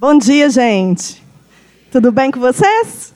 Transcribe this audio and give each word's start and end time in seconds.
Bom 0.00 0.16
dia, 0.16 0.48
gente. 0.48 1.20
Tudo 1.90 2.12
bem 2.12 2.30
com 2.30 2.38
vocês? 2.38 3.12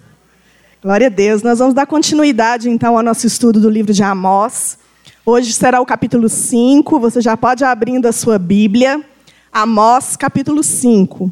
Glória 0.82 1.06
a 1.06 1.10
Deus. 1.10 1.40
Nós 1.40 1.60
vamos 1.60 1.74
dar 1.74 1.86
continuidade, 1.86 2.68
então, 2.68 2.96
ao 2.96 3.04
nosso 3.04 3.24
estudo 3.24 3.60
do 3.60 3.70
livro 3.70 3.92
de 3.92 4.02
Amós. 4.02 4.77
Hoje 5.24 5.53
será 5.53 5.80
o 5.80 5.87
capítulo 5.87 6.29
5. 6.29 6.98
Você 6.98 7.21
já 7.21 7.37
pode 7.37 7.62
abrindo 7.62 8.06
a 8.06 8.10
sua 8.10 8.37
Bíblia. 8.37 9.00
Amós, 9.53 10.16
capítulo 10.16 10.60
5. 10.60 11.30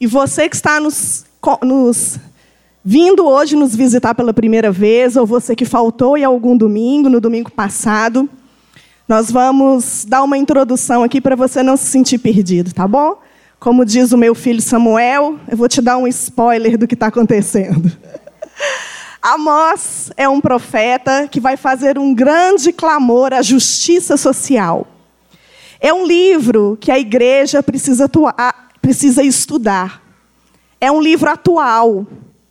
E 0.00 0.08
você 0.08 0.48
que 0.48 0.56
está 0.56 0.80
nos, 0.80 1.24
nos 1.62 2.18
vindo 2.84 3.24
hoje 3.28 3.54
nos 3.54 3.76
visitar 3.76 4.12
pela 4.12 4.34
primeira 4.34 4.72
vez, 4.72 5.14
ou 5.14 5.24
você 5.24 5.54
que 5.54 5.64
faltou 5.64 6.18
em 6.18 6.24
algum 6.24 6.56
domingo, 6.56 7.08
no 7.08 7.20
domingo 7.20 7.52
passado, 7.52 8.28
nós 9.06 9.30
vamos 9.30 10.04
dar 10.04 10.24
uma 10.24 10.36
introdução 10.36 11.04
aqui 11.04 11.20
para 11.20 11.36
você 11.36 11.62
não 11.62 11.76
se 11.76 11.84
sentir 11.84 12.18
perdido, 12.18 12.74
tá 12.74 12.88
bom? 12.88 13.18
Como 13.60 13.84
diz 13.84 14.10
o 14.10 14.16
meu 14.16 14.34
filho 14.34 14.62
Samuel, 14.62 15.38
eu 15.46 15.54
vou 15.54 15.68
te 15.68 15.82
dar 15.82 15.98
um 15.98 16.06
spoiler 16.08 16.78
do 16.78 16.88
que 16.88 16.94
está 16.94 17.08
acontecendo. 17.08 17.92
Amós 19.20 20.10
é 20.16 20.26
um 20.26 20.40
profeta 20.40 21.28
que 21.28 21.38
vai 21.38 21.58
fazer 21.58 21.98
um 21.98 22.14
grande 22.14 22.72
clamor 22.72 23.34
à 23.34 23.42
justiça 23.42 24.16
social. 24.16 24.86
É 25.78 25.92
um 25.92 26.06
livro 26.06 26.78
que 26.80 26.90
a 26.90 26.98
igreja 26.98 27.62
precisa, 27.62 28.10
precisa 28.80 29.22
estudar. 29.22 30.02
É 30.80 30.90
um 30.90 31.02
livro 31.02 31.30
atual. 31.30 32.06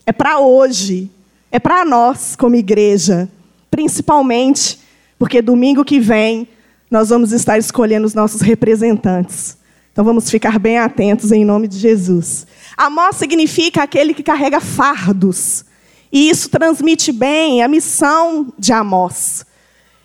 É 0.06 0.12
para 0.12 0.38
hoje. 0.38 1.10
É 1.52 1.58
para 1.58 1.84
nós, 1.86 2.36
como 2.36 2.56
igreja. 2.56 3.28
Principalmente 3.72 4.78
porque 5.18 5.42
domingo 5.42 5.84
que 5.84 6.00
vem 6.00 6.48
nós 6.90 7.10
vamos 7.10 7.32
estar 7.32 7.58
escolhendo 7.58 8.06
os 8.06 8.14
nossos 8.14 8.42
representantes. 8.42 9.59
Então 9.92 10.06
vamos 10.06 10.30
ficar 10.30 10.60
bem 10.60 10.78
atentos 10.78 11.32
em 11.32 11.44
nome 11.44 11.68
de 11.68 11.78
Jesus. 11.78 12.46
Amós 12.78 13.16
significa 13.16 13.84
aquele 13.84 14.14
que 14.14 14.24
carrega 14.24 14.62
fardos. 14.62 15.66
E 16.12 16.30
isso 16.30 16.50
transmite 16.50 17.12
bem 17.12 17.62
a 17.62 17.68
missão 17.68 18.54
de 18.58 18.72
Amós. 18.72 19.46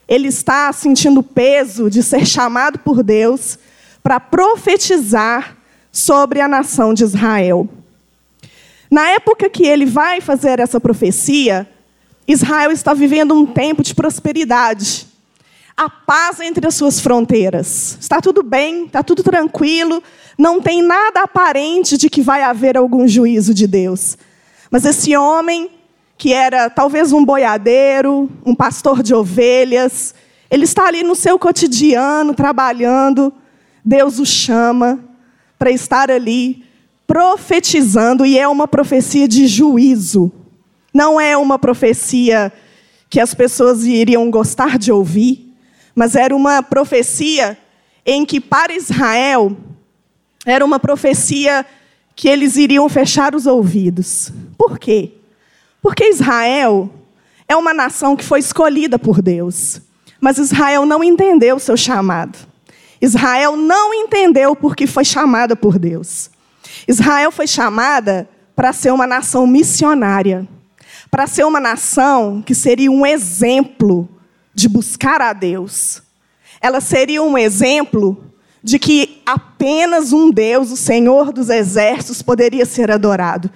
Ele 0.06 0.28
está 0.28 0.72
sentindo 0.72 1.20
o 1.20 1.22
peso 1.22 1.88
de 1.88 2.02
ser 2.02 2.26
chamado 2.26 2.78
por 2.78 3.02
Deus 3.02 3.58
para 4.02 4.20
profetizar 4.20 5.56
sobre 5.90 6.40
a 6.40 6.48
nação 6.48 6.92
de 6.92 7.04
Israel. 7.04 7.68
Na 8.90 9.08
época 9.08 9.48
que 9.48 9.64
ele 9.64 9.86
vai 9.86 10.20
fazer 10.20 10.60
essa 10.60 10.78
profecia, 10.78 11.68
Israel 12.28 12.70
está 12.70 12.92
vivendo 12.92 13.34
um 13.34 13.46
tempo 13.46 13.82
de 13.82 13.94
prosperidade 13.94 15.06
a 15.76 15.90
paz 15.90 16.40
entre 16.40 16.66
as 16.66 16.74
suas 16.74 17.00
fronteiras. 17.00 17.98
Está 18.00 18.20
tudo 18.20 18.42
bem, 18.42 18.86
está 18.86 19.02
tudo 19.02 19.22
tranquilo, 19.22 20.02
não 20.38 20.60
tem 20.60 20.82
nada 20.82 21.22
aparente 21.22 21.96
de 21.96 22.08
que 22.08 22.22
vai 22.22 22.42
haver 22.42 22.76
algum 22.76 23.06
juízo 23.08 23.52
de 23.52 23.66
Deus. 23.66 24.16
Mas 24.70 24.84
esse 24.84 25.16
homem, 25.16 25.70
que 26.16 26.32
era 26.32 26.70
talvez 26.70 27.12
um 27.12 27.24
boiadeiro, 27.24 28.30
um 28.44 28.54
pastor 28.54 29.02
de 29.02 29.14
ovelhas, 29.14 30.14
ele 30.50 30.64
está 30.64 30.86
ali 30.86 31.02
no 31.02 31.14
seu 31.14 31.38
cotidiano, 31.38 32.34
trabalhando, 32.34 33.32
Deus 33.84 34.18
o 34.18 34.26
chama 34.26 35.00
para 35.58 35.70
estar 35.70 36.10
ali 36.10 36.64
profetizando, 37.06 38.24
e 38.24 38.38
é 38.38 38.48
uma 38.48 38.66
profecia 38.66 39.28
de 39.28 39.46
juízo. 39.46 40.32
Não 40.92 41.20
é 41.20 41.36
uma 41.36 41.58
profecia 41.58 42.52
que 43.10 43.20
as 43.20 43.34
pessoas 43.34 43.84
iriam 43.84 44.30
gostar 44.30 44.78
de 44.78 44.90
ouvir, 44.90 45.53
mas 45.94 46.14
era 46.16 46.34
uma 46.34 46.62
profecia 46.62 47.56
em 48.04 48.24
que 48.24 48.40
para 48.40 48.74
Israel 48.74 49.56
era 50.44 50.64
uma 50.64 50.78
profecia 50.78 51.64
que 52.14 52.28
eles 52.28 52.56
iriam 52.56 52.88
fechar 52.88 53.34
os 53.34 53.46
ouvidos. 53.46 54.32
Por 54.58 54.78
quê? 54.78 55.12
Porque 55.80 56.08
Israel 56.08 56.90
é 57.48 57.56
uma 57.56 57.74
nação 57.74 58.16
que 58.16 58.24
foi 58.24 58.40
escolhida 58.40 58.98
por 58.98 59.20
Deus, 59.20 59.80
mas 60.20 60.38
Israel 60.38 60.86
não 60.86 61.02
entendeu 61.02 61.56
o 61.56 61.60
seu 61.60 61.76
chamado. 61.76 62.38
Israel 63.00 63.56
não 63.56 63.92
entendeu 63.92 64.56
por 64.56 64.74
que 64.74 64.86
foi 64.86 65.04
chamada 65.04 65.54
por 65.54 65.78
Deus. 65.78 66.30
Israel 66.88 67.30
foi 67.30 67.46
chamada 67.46 68.28
para 68.54 68.72
ser 68.72 68.92
uma 68.92 69.06
nação 69.06 69.46
missionária, 69.46 70.46
para 71.10 71.26
ser 71.26 71.44
uma 71.44 71.60
nação 71.60 72.42
que 72.44 72.54
seria 72.54 72.90
um 72.90 73.04
exemplo 73.04 74.08
de 74.54 74.68
buscar 74.68 75.20
a 75.20 75.32
Deus. 75.32 76.02
Ela 76.60 76.80
seria 76.80 77.22
um 77.22 77.36
exemplo 77.36 78.32
de 78.62 78.78
que 78.78 79.20
apenas 79.26 80.12
um 80.12 80.30
Deus, 80.30 80.70
o 80.70 80.76
Senhor 80.76 81.32
dos 81.32 81.50
exércitos, 81.50 82.22
poderia 82.22 82.64
ser 82.64 82.90
adorado. 82.90 83.50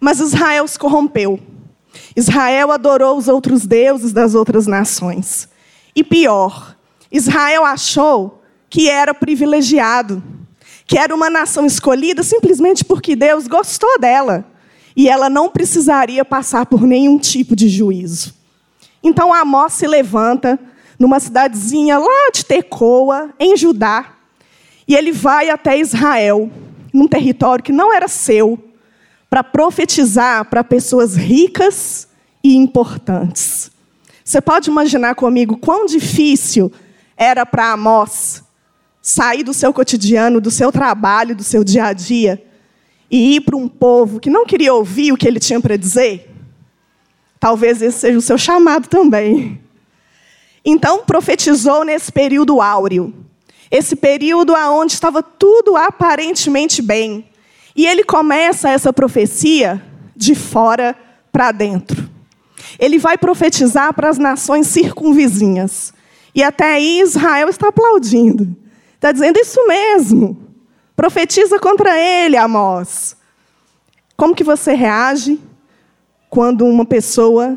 Mas 0.00 0.20
Israel 0.20 0.66
se 0.66 0.78
corrompeu. 0.78 1.38
Israel 2.16 2.72
adorou 2.72 3.18
os 3.18 3.28
outros 3.28 3.66
deuses 3.66 4.12
das 4.12 4.34
outras 4.34 4.66
nações. 4.66 5.48
E 5.94 6.02
pior, 6.02 6.76
Israel 7.10 7.64
achou 7.64 8.42
que 8.70 8.88
era 8.88 9.14
privilegiado, 9.14 10.22
que 10.86 10.98
era 10.98 11.14
uma 11.14 11.30
nação 11.30 11.66
escolhida 11.66 12.22
simplesmente 12.22 12.84
porque 12.84 13.14
Deus 13.14 13.46
gostou 13.46 13.98
dela 13.98 14.44
e 14.96 15.08
ela 15.08 15.28
não 15.28 15.48
precisaria 15.48 16.24
passar 16.24 16.66
por 16.66 16.82
nenhum 16.82 17.18
tipo 17.18 17.54
de 17.54 17.68
juízo. 17.68 18.34
Então 19.04 19.34
Amós 19.34 19.74
se 19.74 19.86
levanta 19.86 20.58
numa 20.98 21.20
cidadezinha 21.20 21.98
lá 21.98 22.30
de 22.32 22.44
Tecoa, 22.44 23.34
em 23.38 23.54
Judá, 23.54 24.14
e 24.88 24.94
ele 24.94 25.12
vai 25.12 25.50
até 25.50 25.78
Israel, 25.78 26.50
num 26.92 27.06
território 27.06 27.62
que 27.62 27.72
não 27.72 27.92
era 27.92 28.08
seu, 28.08 28.58
para 29.28 29.44
profetizar 29.44 30.46
para 30.46 30.64
pessoas 30.64 31.16
ricas 31.16 32.08
e 32.42 32.56
importantes. 32.56 33.70
Você 34.24 34.40
pode 34.40 34.70
imaginar 34.70 35.14
comigo 35.14 35.58
quão 35.58 35.84
difícil 35.84 36.72
era 37.16 37.44
para 37.44 37.72
Amós 37.72 38.42
sair 39.02 39.42
do 39.42 39.52
seu 39.52 39.72
cotidiano, 39.72 40.40
do 40.40 40.50
seu 40.50 40.72
trabalho, 40.72 41.36
do 41.36 41.44
seu 41.44 41.62
dia 41.62 41.86
a 41.86 41.92
dia 41.92 42.42
e 43.10 43.36
ir 43.36 43.42
para 43.42 43.56
um 43.56 43.68
povo 43.68 44.18
que 44.18 44.30
não 44.30 44.46
queria 44.46 44.72
ouvir 44.72 45.12
o 45.12 45.16
que 45.16 45.28
ele 45.28 45.38
tinha 45.38 45.60
para 45.60 45.76
dizer? 45.76 46.33
Talvez 47.44 47.82
esse 47.82 47.98
seja 47.98 48.16
o 48.16 48.22
seu 48.22 48.38
chamado 48.38 48.88
também. 48.88 49.60
Então, 50.64 51.04
profetizou 51.04 51.84
nesse 51.84 52.10
período 52.10 52.58
áureo. 52.62 53.12
Esse 53.70 53.94
período 53.94 54.54
onde 54.54 54.94
estava 54.94 55.22
tudo 55.22 55.76
aparentemente 55.76 56.80
bem. 56.80 57.28
E 57.76 57.86
ele 57.86 58.02
começa 58.02 58.70
essa 58.70 58.94
profecia 58.94 59.84
de 60.16 60.34
fora 60.34 60.96
para 61.30 61.52
dentro. 61.52 62.08
Ele 62.78 62.98
vai 62.98 63.18
profetizar 63.18 63.92
para 63.92 64.08
as 64.08 64.16
nações 64.16 64.68
circunvizinhas. 64.68 65.92
E 66.34 66.42
até 66.42 66.72
aí 66.72 67.02
Israel 67.02 67.50
está 67.50 67.68
aplaudindo. 67.68 68.56
Está 68.94 69.12
dizendo 69.12 69.38
isso 69.38 69.66
mesmo. 69.66 70.34
Profetiza 70.96 71.58
contra 71.58 71.94
ele, 71.94 72.38
Amós. 72.38 73.14
Como 74.16 74.34
que 74.34 74.42
você 74.42 74.72
reage 74.72 75.38
quando 76.34 76.66
uma 76.66 76.84
pessoa 76.84 77.56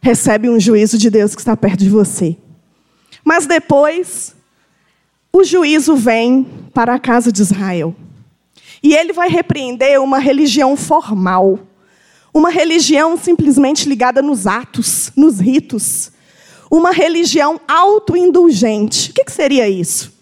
recebe 0.00 0.50
um 0.50 0.58
juízo 0.58 0.98
de 0.98 1.08
Deus 1.08 1.36
que 1.36 1.40
está 1.40 1.56
perto 1.56 1.84
de 1.84 1.88
você. 1.88 2.36
Mas 3.24 3.46
depois, 3.46 4.34
o 5.32 5.44
juízo 5.44 5.94
vem 5.94 6.44
para 6.74 6.94
a 6.94 6.98
casa 6.98 7.30
de 7.30 7.40
Israel. 7.40 7.94
E 8.82 8.92
ele 8.92 9.12
vai 9.12 9.28
repreender 9.28 10.02
uma 10.02 10.18
religião 10.18 10.76
formal. 10.76 11.60
Uma 12.34 12.50
religião 12.50 13.16
simplesmente 13.16 13.88
ligada 13.88 14.20
nos 14.20 14.48
atos, 14.48 15.12
nos 15.14 15.38
ritos. 15.38 16.10
Uma 16.68 16.90
religião 16.90 17.60
autoindulgente. 17.68 19.12
O 19.12 19.14
que 19.14 19.30
seria 19.30 19.68
isso? 19.68 20.12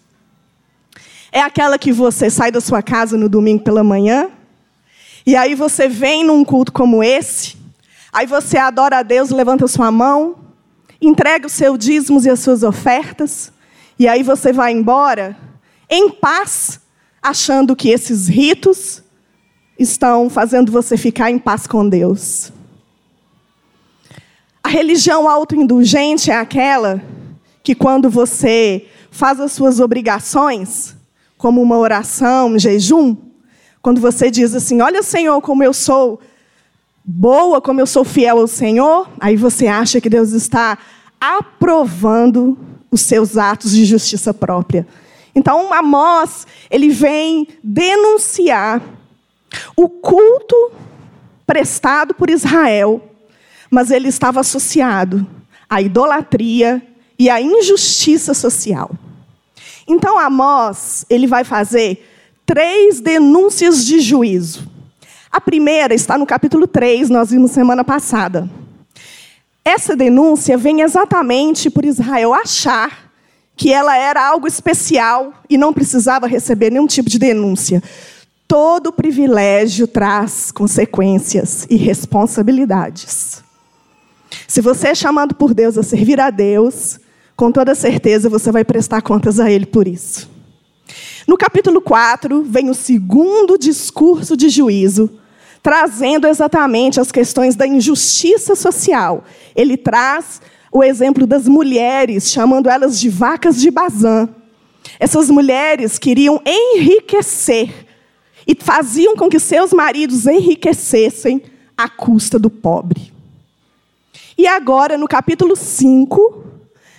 É 1.31 1.41
aquela 1.41 1.79
que 1.79 1.91
você 1.91 2.29
sai 2.29 2.51
da 2.51 2.61
sua 2.61 2.83
casa 2.83 3.17
no 3.17 3.27
domingo 3.27 3.63
pela 3.63 3.83
manhã, 3.83 4.29
e 5.25 5.35
aí 5.35 5.55
você 5.55 5.87
vem 5.87 6.23
num 6.23 6.43
culto 6.45 6.71
como 6.71 7.03
esse, 7.03 7.60
Aí 8.11 8.25
você 8.25 8.57
adora 8.57 8.99
a 8.99 9.03
Deus, 9.03 9.29
levanta 9.29 9.67
sua 9.67 9.89
mão, 9.89 10.35
entrega 11.01 11.47
os 11.47 11.53
seus 11.53 11.79
dízimos 11.79 12.25
e 12.25 12.29
as 12.29 12.39
suas 12.39 12.61
ofertas, 12.61 13.51
e 13.97 14.07
aí 14.07 14.21
você 14.21 14.51
vai 14.51 14.71
embora 14.71 15.37
em 15.89 16.09
paz, 16.09 16.79
achando 17.21 17.75
que 17.75 17.89
esses 17.89 18.27
ritos 18.27 19.01
estão 19.77 20.29
fazendo 20.29 20.71
você 20.71 20.97
ficar 20.97 21.31
em 21.31 21.39
paz 21.39 21.67
com 21.67 21.87
Deus. 21.87 22.51
A 24.63 24.69
religião 24.69 25.27
autoindulgente 25.27 26.29
é 26.29 26.37
aquela 26.37 27.01
que, 27.63 27.73
quando 27.73 28.09
você 28.09 28.87
faz 29.09 29.39
as 29.39 29.51
suas 29.51 29.79
obrigações, 29.79 30.95
como 31.37 31.61
uma 31.61 31.77
oração, 31.77 32.49
um 32.49 32.59
jejum, 32.59 33.15
quando 33.81 33.99
você 33.99 34.29
diz 34.29 34.53
assim: 34.53 34.81
Olha, 34.81 35.01
Senhor, 35.01 35.41
como 35.41 35.63
eu 35.63 35.73
sou 35.73 36.19
boa, 37.03 37.61
como 37.61 37.79
eu 37.79 37.87
sou 37.87 38.03
fiel 38.03 38.39
ao 38.39 38.47
Senhor, 38.47 39.09
aí 39.19 39.35
você 39.35 39.67
acha 39.67 39.99
que 39.99 40.09
Deus 40.09 40.31
está 40.31 40.77
aprovando 41.19 42.57
os 42.89 43.01
seus 43.01 43.37
atos 43.37 43.71
de 43.71 43.85
justiça 43.85 44.33
própria. 44.33 44.87
Então, 45.33 45.71
Amós, 45.73 46.45
ele 46.69 46.89
vem 46.89 47.47
denunciar 47.63 48.81
O 49.75 49.89
culto 49.89 50.71
prestado 51.45 52.13
por 52.13 52.29
Israel, 52.29 53.01
mas 53.69 53.91
ele 53.91 54.07
estava 54.07 54.39
associado 54.39 55.27
à 55.69 55.81
idolatria 55.81 56.81
e 57.19 57.29
à 57.29 57.41
injustiça 57.41 58.33
social. 58.33 58.91
Então 59.87 60.17
Amós, 60.17 61.05
ele 61.09 61.27
vai 61.27 61.43
fazer 61.43 62.07
três 62.45 63.01
denúncias 63.01 63.85
de 63.85 63.99
juízo. 63.99 64.67
A 65.31 65.39
primeira 65.39 65.93
está 65.93 66.17
no 66.17 66.25
capítulo 66.25 66.67
3, 66.67 67.09
nós 67.09 67.31
vimos 67.31 67.51
semana 67.51 67.85
passada. 67.85 68.49
Essa 69.63 69.95
denúncia 69.95 70.57
vem 70.57 70.81
exatamente 70.81 71.69
por 71.69 71.85
Israel 71.85 72.33
achar 72.33 73.09
que 73.55 73.71
ela 73.71 73.95
era 73.95 74.27
algo 74.27 74.45
especial 74.45 75.33
e 75.49 75.57
não 75.57 75.71
precisava 75.71 76.27
receber 76.27 76.69
nenhum 76.69 76.85
tipo 76.85 77.09
de 77.09 77.17
denúncia. 77.17 77.81
Todo 78.45 78.91
privilégio 78.91 79.87
traz 79.87 80.51
consequências 80.51 81.65
e 81.69 81.77
responsabilidades. 81.77 83.41
Se 84.45 84.59
você 84.59 84.89
é 84.89 84.95
chamado 84.95 85.33
por 85.33 85.53
Deus 85.53 85.77
a 85.77 85.83
servir 85.83 86.19
a 86.19 86.29
Deus, 86.29 86.99
com 87.37 87.53
toda 87.53 87.73
certeza 87.73 88.29
você 88.29 88.51
vai 88.51 88.65
prestar 88.65 89.01
contas 89.01 89.39
a 89.39 89.49
Ele 89.49 89.65
por 89.65 89.87
isso. 89.87 90.29
No 91.25 91.37
capítulo 91.37 91.79
4, 91.79 92.43
vem 92.43 92.69
o 92.69 92.73
segundo 92.73 93.57
discurso 93.57 94.35
de 94.35 94.49
juízo, 94.49 95.20
trazendo 95.61 96.27
exatamente 96.27 96.99
as 96.99 97.11
questões 97.11 97.55
da 97.55 97.67
injustiça 97.67 98.55
social. 98.55 99.23
Ele 99.55 99.77
traz 99.77 100.41
o 100.71 100.83
exemplo 100.83 101.27
das 101.27 101.47
mulheres, 101.47 102.31
chamando 102.31 102.69
elas 102.69 102.99
de 102.99 103.09
vacas 103.09 103.59
de 103.59 103.69
Bazã. 103.69 104.29
Essas 104.99 105.29
mulheres 105.29 105.99
queriam 105.99 106.41
enriquecer 106.45 107.87
e 108.47 108.55
faziam 108.55 109.15
com 109.15 109.29
que 109.29 109.39
seus 109.39 109.73
maridos 109.73 110.25
enriquecessem 110.25 111.41
à 111.77 111.87
custa 111.89 112.39
do 112.39 112.49
pobre. 112.49 113.11
E 114.37 114.47
agora, 114.47 114.97
no 114.97 115.07
capítulo 115.07 115.55
5, 115.55 116.43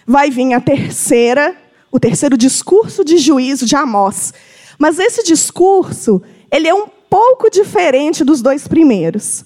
vai 0.06 0.30
vir 0.30 0.52
a 0.52 0.60
terceira, 0.60 1.56
o 1.90 1.98
terceiro 1.98 2.36
discurso 2.36 3.04
de 3.04 3.18
juízo 3.18 3.66
de 3.66 3.74
Amós. 3.74 4.32
Mas 4.78 4.98
esse 4.98 5.24
discurso, 5.24 6.22
ele 6.50 6.68
é 6.68 6.74
um 6.74 6.86
pouco 7.12 7.50
diferente 7.50 8.24
dos 8.24 8.40
dois 8.40 8.66
primeiros. 8.66 9.44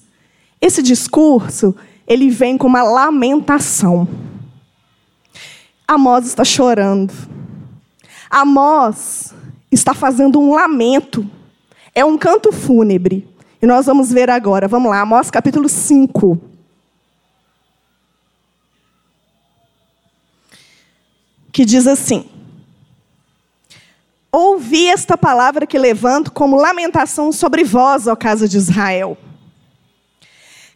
Esse 0.61 0.81
discurso, 0.81 1.75
ele 2.07 2.29
vem 2.29 2.57
com 2.57 2.65
uma 2.65 2.81
lamentação. 2.81 4.07
Amós 5.85 6.25
está 6.25 6.45
chorando. 6.45 7.13
Amós 8.29 9.33
está 9.69 9.93
fazendo 9.93 10.39
um 10.39 10.55
lamento. 10.55 11.29
É 11.93 12.05
um 12.05 12.17
canto 12.17 12.53
fúnebre. 12.53 13.27
E 13.61 13.65
nós 13.65 13.85
vamos 13.85 14.13
ver 14.13 14.29
agora. 14.29 14.69
Vamos 14.69 14.89
lá, 14.89 15.01
Amós 15.01 15.29
capítulo 15.29 15.67
5. 15.67 16.39
Que 21.51 21.65
diz 21.65 21.85
assim: 21.85 22.29
Ouvi 24.31 24.87
esta 24.87 25.17
palavra 25.17 25.65
que 25.65 25.77
levanto 25.77 26.31
como 26.31 26.57
lamentação 26.57 27.31
sobre 27.31 27.63
vós, 27.63 28.07
ó 28.07 28.15
casa 28.15 28.47
de 28.47 28.57
Israel. 28.57 29.17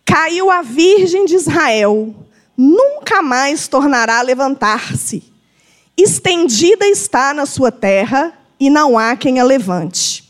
Caiu 0.06 0.50
a 0.50 0.62
virgem 0.62 1.25
de 1.25 1.36
Israel, 1.36 2.15
nunca 2.57 3.21
mais 3.21 3.68
tornará 3.68 4.19
a 4.19 4.24
levantar-se. 4.24 5.24
Estendida 5.98 6.86
está 6.88 7.33
na 7.33 7.45
sua 7.45 7.71
terra, 7.71 8.33
e 8.59 8.69
não 8.69 8.98
há 8.98 9.15
quem 9.15 9.39
a 9.39 9.44
levante. 9.44 10.24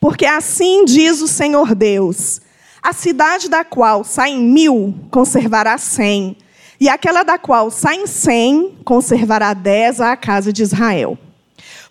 Porque 0.00 0.26
assim 0.26 0.84
diz 0.84 1.20
o 1.20 1.28
Senhor 1.28 1.74
Deus: 1.74 2.40
a 2.82 2.92
cidade 2.92 3.48
da 3.48 3.64
qual 3.64 4.04
saem 4.04 4.38
mil 4.38 4.94
conservará 5.10 5.78
cem, 5.78 6.36
e 6.78 6.88
aquela 6.88 7.22
da 7.22 7.38
qual 7.38 7.70
saem 7.70 8.06
cem 8.06 8.78
conservará 8.84 9.54
dez 9.54 10.00
à 10.00 10.16
casa 10.16 10.52
de 10.52 10.62
Israel. 10.62 11.18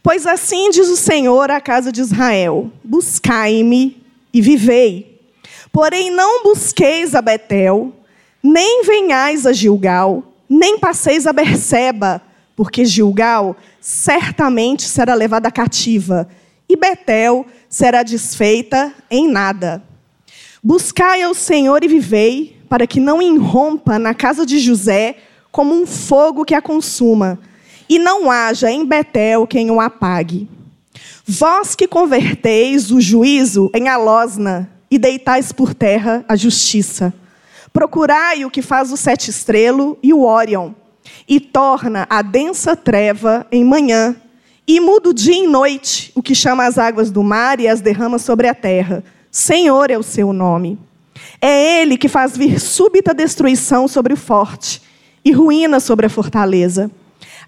Pois 0.09 0.25
assim 0.25 0.71
diz 0.71 0.89
o 0.89 0.97
Senhor 0.97 1.51
à 1.51 1.61
casa 1.61 1.91
de 1.91 2.01
Israel: 2.01 2.71
buscai-me 2.83 4.01
e 4.33 4.41
vivei. 4.41 5.21
Porém, 5.71 6.09
não 6.09 6.41
busqueis 6.41 7.13
a 7.13 7.21
Betel, 7.21 7.94
nem 8.41 8.81
venhais 8.83 9.45
a 9.45 9.53
Gilgal, 9.53 10.23
nem 10.50 10.79
passeis 10.79 11.27
a 11.27 11.31
Berseba, 11.31 12.23
porque 12.56 12.85
Gilgal 12.85 13.56
certamente 13.79 14.81
será 14.81 15.13
levada 15.13 15.51
cativa, 15.51 16.27
e 16.67 16.75
Betel 16.75 17.45
será 17.69 18.01
desfeita 18.01 18.91
em 19.11 19.27
nada. 19.27 19.83
Buscai 20.63 21.21
ao 21.21 21.35
Senhor 21.35 21.83
e 21.83 21.88
vivei, 21.88 22.57
para 22.67 22.88
que 22.88 23.00
não 23.00 23.21
irrompa 23.21 24.00
na 24.00 24.15
casa 24.15 24.44
de 24.44 24.57
José 24.57 25.17
como 25.51 25.75
um 25.75 25.85
fogo 25.85 26.45
que 26.45 26.56
a 26.56 26.61
consuma, 26.63 27.38
e 27.89 27.97
não 27.97 28.30
haja 28.30 28.71
em 28.71 28.86
Betel 28.86 29.47
quem 29.47 29.71
o 29.71 29.81
apague. 29.81 30.47
Vós 31.25 31.75
que 31.75 31.88
converteis 31.88 32.91
o 32.91 33.01
juízo 33.01 33.71
em 33.74 33.89
alosna, 33.89 34.69
e 34.91 34.97
deitais 34.97 35.51
por 35.51 35.74
terra 35.74 36.25
a 36.27 36.36
justiça. 36.36 37.13
Procurai 37.71 38.44
o 38.44 38.50
que 38.50 38.62
faz 38.62 38.91
o 38.91 38.97
sete 38.97 39.30
estrelo 39.30 39.97
e 40.01 40.13
o 40.13 40.24
Órion, 40.24 40.71
e 41.27 41.39
torna 41.39 42.07
a 42.09 42.21
densa 42.21 42.75
treva 42.75 43.45
em 43.51 43.63
manhã, 43.63 44.15
e 44.68 44.80
muda 44.80 45.09
o 45.09 45.13
dia 45.13 45.35
em 45.35 45.47
noite, 45.47 46.12
o 46.15 46.21
que 46.21 46.35
chama 46.35 46.65
as 46.65 46.77
águas 46.77 47.12
do 47.12 47.24
mar 47.24 47.59
e 47.59 47.68
as 47.68 47.81
derrama 47.81 48.19
sobre 48.19 48.47
a 48.47 48.53
terra. 48.53 49.03
Senhor 49.31 49.89
é 49.89 49.97
o 49.97 50.03
seu 50.03 50.33
nome. 50.33 50.77
É 51.42 51.81
ele 51.81 51.97
que 51.97 52.07
faz 52.07 52.38
vir 52.38 52.59
súbita 52.59 53.13
destruição 53.13 53.88
sobre 53.88 54.13
o 54.13 54.18
forte 54.18 54.81
e 55.24 55.31
ruína 55.31 55.80
sobre 55.80 56.06
a 56.06 56.09
fortaleza. 56.09 56.89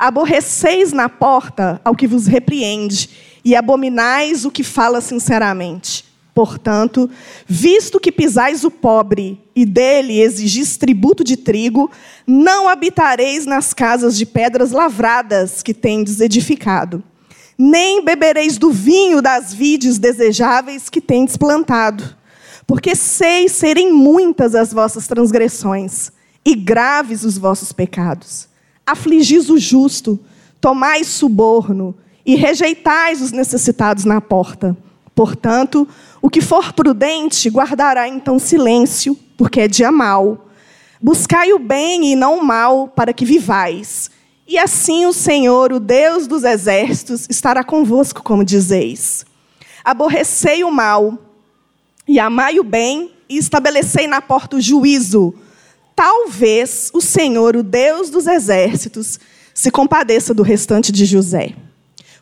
Aborreceis 0.01 0.91
na 0.91 1.07
porta 1.07 1.79
ao 1.85 1.95
que 1.95 2.07
vos 2.07 2.25
repreende 2.25 3.07
e 3.45 3.55
abominais 3.55 4.45
o 4.45 4.49
que 4.49 4.63
fala 4.63 4.99
sinceramente. 4.99 6.03
Portanto, 6.33 7.07
visto 7.45 7.99
que 7.99 8.11
pisais 8.11 8.63
o 8.63 8.71
pobre 8.71 9.39
e 9.55 9.63
dele 9.63 10.19
exigis 10.19 10.75
tributo 10.75 11.23
de 11.23 11.37
trigo, 11.37 11.91
não 12.25 12.67
habitareis 12.67 13.45
nas 13.45 13.75
casas 13.75 14.17
de 14.17 14.25
pedras 14.25 14.71
lavradas 14.71 15.61
que 15.61 15.71
tendes 15.71 16.19
edificado, 16.19 17.03
nem 17.55 18.03
bebereis 18.03 18.57
do 18.57 18.71
vinho 18.71 19.21
das 19.21 19.53
vides 19.53 19.99
desejáveis 19.99 20.89
que 20.89 20.99
tendes 20.99 21.37
plantado, 21.37 22.17
porque 22.65 22.95
sei 22.95 23.47
serem 23.47 23.93
muitas 23.93 24.55
as 24.55 24.73
vossas 24.73 25.05
transgressões 25.05 26.11
e 26.43 26.55
graves 26.55 27.23
os 27.23 27.37
vossos 27.37 27.71
pecados. 27.71 28.49
Afligis 28.91 29.49
o 29.49 29.57
justo, 29.57 30.19
tomais 30.59 31.07
suborno 31.07 31.95
e 32.25 32.35
rejeitais 32.35 33.21
os 33.21 33.31
necessitados 33.31 34.03
na 34.03 34.19
porta. 34.19 34.75
Portanto, 35.15 35.87
o 36.21 36.29
que 36.29 36.41
for 36.41 36.73
prudente 36.73 37.49
guardará 37.49 38.07
então 38.07 38.37
silêncio, 38.37 39.17
porque 39.37 39.61
é 39.61 39.67
dia 39.67 39.91
mau. 39.91 40.47
Buscai 41.01 41.53
o 41.53 41.59
bem 41.59 42.11
e 42.11 42.15
não 42.15 42.39
o 42.39 42.43
mal, 42.43 42.89
para 42.89 43.13
que 43.13 43.23
vivais. 43.23 44.11
E 44.45 44.57
assim 44.57 45.05
o 45.05 45.13
Senhor, 45.13 45.71
o 45.71 45.79
Deus 45.79 46.27
dos 46.27 46.43
exércitos, 46.43 47.27
estará 47.29 47.63
convosco, 47.63 48.21
como 48.21 48.43
dizeis. 48.43 49.25
Aborrecei 49.85 50.63
o 50.63 50.71
mal 50.71 51.17
e 52.05 52.19
amai 52.19 52.59
o 52.59 52.63
bem, 52.63 53.11
e 53.29 53.37
estabelecei 53.37 54.05
na 54.07 54.21
porta 54.21 54.57
o 54.57 54.61
juízo. 54.61 55.33
Talvez 56.03 56.89
o 56.95 56.99
Senhor, 56.99 57.55
o 57.55 57.61
Deus 57.61 58.09
dos 58.09 58.25
exércitos, 58.25 59.19
se 59.53 59.69
compadeça 59.69 60.33
do 60.33 60.41
restante 60.41 60.91
de 60.91 61.05
José. 61.05 61.53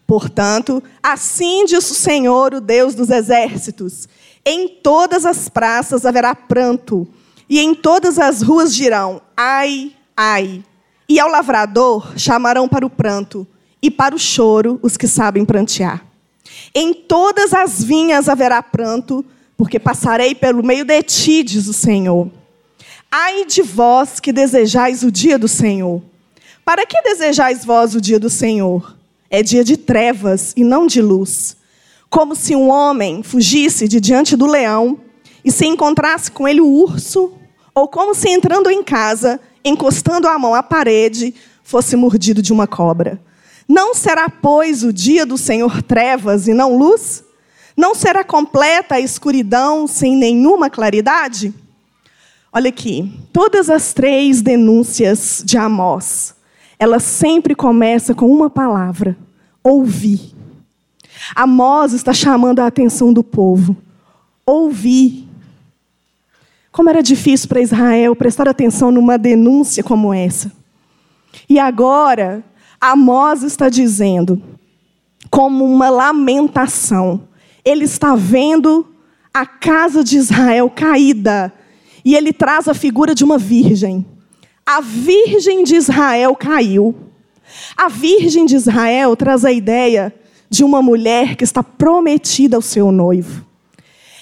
Portanto, 0.05 0.83
assim 1.01 1.63
diz 1.63 1.89
o 1.89 1.95
Senhor, 1.95 2.53
o 2.53 2.59
Deus 2.59 2.93
dos 2.93 3.09
exércitos: 3.09 4.09
em 4.45 4.67
todas 4.67 5.25
as 5.25 5.47
praças 5.47 6.05
haverá 6.05 6.35
pranto, 6.35 7.07
e 7.49 7.57
em 7.57 7.73
todas 7.73 8.19
as 8.19 8.41
ruas 8.41 8.75
dirão: 8.75 9.21
ai, 9.37 9.93
ai. 10.17 10.61
E 11.07 11.17
ao 11.17 11.29
lavrador 11.29 12.17
chamarão 12.17 12.67
para 12.67 12.85
o 12.85 12.89
pranto, 12.89 13.47
e 13.81 13.89
para 13.89 14.13
o 14.13 14.19
choro 14.19 14.77
os 14.83 14.97
que 14.97 15.07
sabem 15.07 15.45
prantear. 15.45 16.03
Em 16.75 16.93
todas 16.93 17.53
as 17.53 17.81
vinhas 17.81 18.27
haverá 18.27 18.61
pranto, 18.61 19.23
porque 19.55 19.79
passarei 19.79 20.35
pelo 20.35 20.65
meio 20.65 20.83
de 20.83 21.01
ti, 21.01 21.43
diz 21.43 21.65
o 21.67 21.73
Senhor. 21.73 22.38
Ai 23.11 23.43
de 23.43 23.63
vós 23.63 24.19
que 24.19 24.31
desejais 24.31 25.01
o 25.01 25.11
dia 25.11 25.39
do 25.39 25.47
Senhor. 25.47 25.99
Para 26.63 26.85
que 26.85 27.01
desejais 27.01 27.65
vós 27.65 27.95
o 27.95 28.01
dia 28.01 28.19
do 28.19 28.29
Senhor? 28.29 28.95
É 29.31 29.41
dia 29.41 29.63
de 29.63 29.77
trevas 29.77 30.53
e 30.55 30.63
não 30.63 30.85
de 30.85 31.01
luz. 31.01 31.57
Como 32.07 32.35
se 32.35 32.55
um 32.55 32.69
homem 32.69 33.23
fugisse 33.23 33.87
de 33.87 33.99
diante 33.99 34.35
do 34.35 34.45
leão 34.45 34.99
e 35.43 35.51
se 35.51 35.65
encontrasse 35.65 36.29
com 36.29 36.47
ele 36.47 36.61
o 36.61 36.67
urso, 36.67 37.33
ou 37.73 37.87
como 37.87 38.13
se 38.13 38.29
entrando 38.29 38.69
em 38.69 38.83
casa, 38.83 39.39
encostando 39.65 40.27
a 40.27 40.37
mão 40.37 40.53
à 40.53 40.61
parede, 40.61 41.33
fosse 41.63 41.95
mordido 41.95 42.43
de 42.43 42.53
uma 42.53 42.67
cobra. 42.67 43.19
Não 43.67 43.95
será, 43.95 44.29
pois, 44.29 44.83
o 44.83 44.93
dia 44.93 45.25
do 45.25 45.37
Senhor 45.37 45.81
trevas 45.81 46.47
e 46.47 46.53
não 46.53 46.77
luz? 46.77 47.23
Não 47.75 47.95
será 47.95 48.23
completa 48.23 48.95
a 48.95 48.99
escuridão 48.99 49.87
sem 49.87 50.15
nenhuma 50.15 50.69
claridade? 50.69 51.51
Olha 52.51 52.69
aqui, 52.69 53.13
todas 53.31 53.69
as 53.69 53.93
três 53.93 54.41
denúncias 54.41 55.43
de 55.45 55.57
Amós, 55.57 56.35
elas 56.79 57.03
sempre 57.03 57.53
começam 57.53 58.15
com 58.15 58.25
uma 58.25 58.49
palavra: 58.49 59.15
ouvir. 59.63 60.33
Amós 61.35 61.93
está 61.93 62.11
chamando 62.13 62.59
a 62.59 62.65
atenção 62.65 63.13
do 63.13 63.23
povo. 63.23 63.77
Ouvir. 64.45 65.27
Como 66.71 66.89
era 66.89 67.03
difícil 67.03 67.47
para 67.47 67.61
Israel 67.61 68.15
prestar 68.15 68.47
atenção 68.47 68.91
numa 68.91 69.17
denúncia 69.17 69.83
como 69.83 70.13
essa. 70.13 70.51
E 71.47 71.59
agora, 71.59 72.43
Amós 72.81 73.43
está 73.43 73.69
dizendo, 73.69 74.41
como 75.29 75.65
uma 75.65 75.89
lamentação, 75.89 77.27
ele 77.63 77.83
está 77.83 78.15
vendo 78.15 78.87
a 79.33 79.45
casa 79.45 80.03
de 80.03 80.17
Israel 80.17 80.69
caída, 80.69 81.53
e 82.03 82.15
ele 82.15 82.31
traz 82.31 82.67
a 82.67 82.73
figura 82.73 83.13
de 83.13 83.23
uma 83.23 83.37
virgem. 83.37 84.05
A 84.65 84.81
virgem 84.81 85.63
de 85.63 85.75
Israel 85.75 86.35
caiu. 86.35 86.95
A 87.75 87.89
virgem 87.89 88.45
de 88.45 88.55
Israel 88.55 89.15
traz 89.15 89.43
a 89.43 89.51
ideia 89.51 90.13
de 90.49 90.63
uma 90.63 90.81
mulher 90.81 91.35
que 91.35 91.43
está 91.43 91.63
prometida 91.63 92.55
ao 92.55 92.61
seu 92.61 92.91
noivo. 92.91 93.45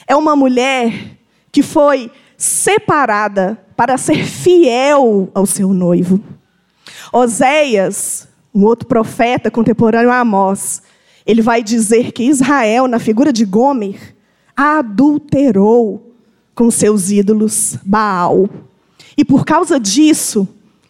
É 0.08 0.16
uma 0.16 0.36
mulher 0.36 1.18
que 1.52 1.62
foi 1.62 2.12
separada 2.38 3.58
para 3.76 3.98
ser 3.98 4.26
fiel 4.26 5.30
ao 5.34 5.46
seu 5.46 5.74
noivo. 5.74 6.22
Oséias, 7.12 8.28
um 8.54 8.64
outro 8.66 8.88
profeta 8.88 9.52
contemporâneo 9.52 10.12
a 10.12 10.20
Amós, 10.20 10.82
ele 11.26 11.42
vai 11.42 11.62
dizer 11.62 12.12
que 12.12 12.24
Israel, 12.24 12.88
na 12.88 13.00
figura 13.00 13.34
de 13.34 13.46
Gomer, 13.46 14.16
adulterou 14.56 16.07
com 16.58 16.72
seus 16.72 17.12
ídolos 17.12 17.78
Baal. 17.86 18.50
E 19.16 19.24
por 19.24 19.46
causa 19.46 19.80
disso, 19.80 20.48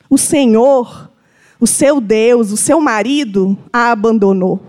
o 0.09 0.17
Senhor, 0.17 1.11
o 1.59 1.67
seu 1.67 1.99
Deus, 1.99 2.53
o 2.53 2.57
seu 2.57 2.79
marido, 2.79 3.57
a 3.71 3.91
abandonou. 3.91 4.61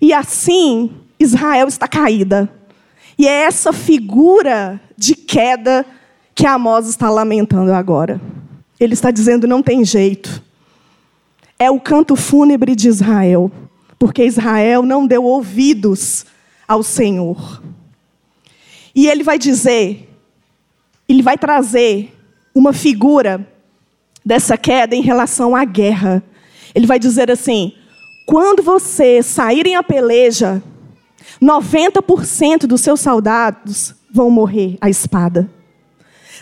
E 0.00 0.14
assim, 0.14 0.90
Israel 1.20 1.68
está 1.68 1.86
caída. 1.86 2.50
E 3.18 3.28
é 3.28 3.42
essa 3.42 3.70
figura 3.70 4.80
de 4.96 5.14
queda 5.14 5.84
que 6.34 6.46
Amós 6.46 6.88
está 6.88 7.10
lamentando 7.10 7.70
agora. 7.74 8.18
Ele 8.80 8.94
está 8.94 9.10
dizendo: 9.10 9.46
não 9.46 9.62
tem 9.62 9.84
jeito. 9.84 10.42
É 11.58 11.70
o 11.70 11.78
canto 11.78 12.16
fúnebre 12.16 12.74
de 12.74 12.88
Israel, 12.88 13.52
porque 13.98 14.24
Israel 14.24 14.82
não 14.82 15.06
deu 15.06 15.22
ouvidos 15.24 16.24
ao 16.66 16.82
Senhor. 16.82 17.62
E 18.96 19.06
ele 19.06 19.22
vai 19.22 19.38
dizer, 19.38 20.08
ele 21.06 21.22
vai 21.22 21.36
trazer 21.36 22.16
uma 22.54 22.72
figura 22.72 23.46
dessa 24.24 24.56
queda 24.56 24.96
em 24.96 25.02
relação 25.02 25.54
à 25.54 25.66
guerra. 25.66 26.22
Ele 26.74 26.86
vai 26.86 26.98
dizer 26.98 27.30
assim: 27.30 27.74
quando 28.26 28.62
vocês 28.62 29.26
saírem 29.26 29.76
a 29.76 29.82
peleja, 29.82 30.62
90% 31.40 32.60
dos 32.60 32.80
seus 32.80 33.00
soldados 33.00 33.94
vão 34.10 34.30
morrer 34.30 34.78
à 34.80 34.88
espada. 34.88 35.48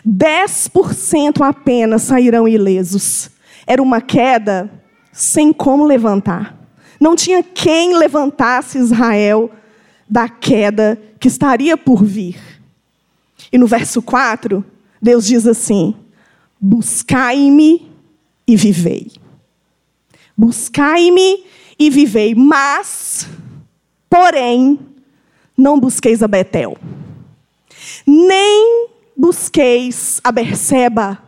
10% 0.06 1.40
apenas 1.40 2.02
sairão 2.02 2.46
ilesos. 2.46 3.30
Era 3.66 3.82
uma 3.82 4.00
queda 4.00 4.70
sem 5.12 5.52
como 5.52 5.84
levantar. 5.84 6.56
Não 7.00 7.16
tinha 7.16 7.42
quem 7.42 7.96
levantasse 7.96 8.78
Israel 8.78 9.50
da 10.08 10.28
queda 10.28 11.00
que 11.24 11.28
estaria 11.28 11.74
por 11.74 12.04
vir. 12.04 12.38
E 13.50 13.56
no 13.56 13.66
verso 13.66 14.02
4, 14.02 14.62
Deus 15.00 15.24
diz 15.24 15.46
assim: 15.46 15.96
Buscai-me 16.60 17.90
e 18.46 18.54
vivei. 18.54 19.10
Buscai-me 20.36 21.42
e 21.78 21.88
vivei, 21.88 22.34
mas, 22.34 23.26
porém, 24.10 24.78
não 25.56 25.80
busqueis 25.80 26.22
a 26.22 26.28
Betel, 26.28 26.76
nem 28.06 28.90
busqueis 29.16 30.20
a 30.22 30.30
Berseba, 30.30 31.18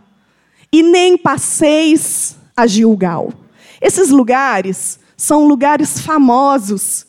e 0.71 0.83
nem 0.83 1.17
passeis 1.17 2.37
a 2.55 2.67
Gilgal. 2.67 3.33
Esses 3.81 4.11
lugares 4.11 5.00
são 5.17 5.49
lugares 5.49 5.99
famosos, 6.00 7.07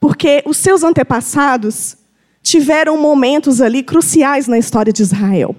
porque 0.00 0.42
os 0.46 0.56
seus 0.56 0.82
antepassados 0.82 1.98
tiveram 2.46 2.96
momentos 2.96 3.60
ali 3.60 3.82
cruciais 3.82 4.46
na 4.46 4.56
história 4.56 4.92
de 4.92 5.02
Israel. 5.02 5.56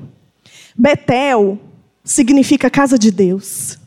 Betel 0.73 1.59
significa 2.01 2.69
casa 2.69 2.97
de 2.97 3.11
Deus. 3.11 3.77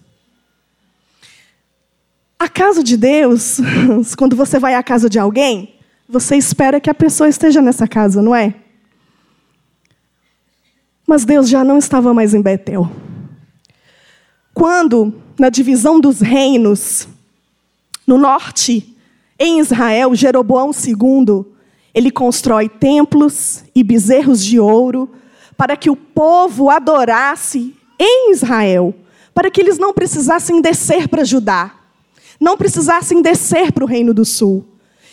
A 2.39 2.47
casa 2.47 2.85
de 2.85 2.99
Deus, 2.99 3.57
quando 4.19 4.37
você 4.37 4.59
vai 4.59 4.75
à 4.75 4.83
casa 4.83 5.09
de 5.09 5.19
alguém, 5.19 5.77
você 6.07 6.37
espera 6.37 6.79
que 6.79 6.91
a 6.91 6.95
pessoa 6.95 7.27
esteja 7.27 7.63
nessa 7.63 7.89
casa, 7.89 8.21
não 8.21 8.35
é? 8.35 8.55
Mas 11.07 11.25
Deus 11.25 11.49
já 11.49 11.65
não 11.65 11.79
estava 11.79 12.13
mais 12.13 12.35
em 12.35 12.43
Betel. 12.43 12.87
Quando, 14.53 15.23
na 15.39 15.49
divisão 15.49 15.99
dos 15.99 16.21
reinos, 16.21 17.09
no 18.07 18.19
norte, 18.19 18.95
em 19.39 19.59
Israel, 19.59 20.15
Jeroboão 20.15 20.71
II, 20.71 21.47
ele 21.95 22.11
constrói 22.11 22.69
templos 22.69 23.65
e 23.75 23.83
bezerros 23.83 24.45
de 24.45 24.59
ouro 24.59 25.11
para 25.57 25.77
que 25.77 25.91
o 25.91 25.97
povo 25.97 26.71
adorasse 26.71 27.75
em 27.99 28.33
Israel, 28.33 28.95
para 29.35 29.51
que 29.51 29.61
eles 29.61 29.79
não 29.79 29.93
precisassem 29.93 30.61
descer 30.61 31.09
para 31.09 31.25
Judá 31.25 31.81
não 32.41 32.57
precisassem 32.57 33.21
descer 33.21 33.71
para 33.71 33.85
o 33.85 33.87
reino 33.87 34.15
do 34.15 34.25
sul. 34.25 34.65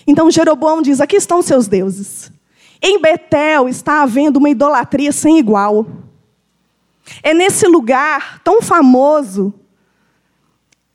Então 0.08 0.32
Jeroboão 0.32 0.82
diz: 0.82 1.02
aqui 1.02 1.18
estão 1.18 1.42
seus 1.42 1.68
deuses. 1.68 2.32
Em 2.82 3.02
Betel 3.02 3.68
está 3.68 4.02
havendo 4.02 4.38
uma 4.38 4.50
idolatria 4.50 5.12
sem 5.12 5.38
igual. 5.38 5.86
É 7.22 7.34
nesse 7.34 7.68
lugar 7.68 8.40
tão 8.44 8.62
famoso, 8.62 9.54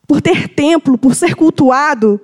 por 0.07 0.23
ter 0.23 0.49
templo, 0.49 0.97
por 0.97 1.15
ser 1.15 1.35
cultuado, 1.35 2.21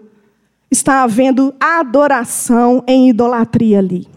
está 0.71 1.03
havendo 1.03 1.55
adoração 1.59 2.85
em 2.87 3.09
idolatria 3.09 3.79
ali. 3.79 4.09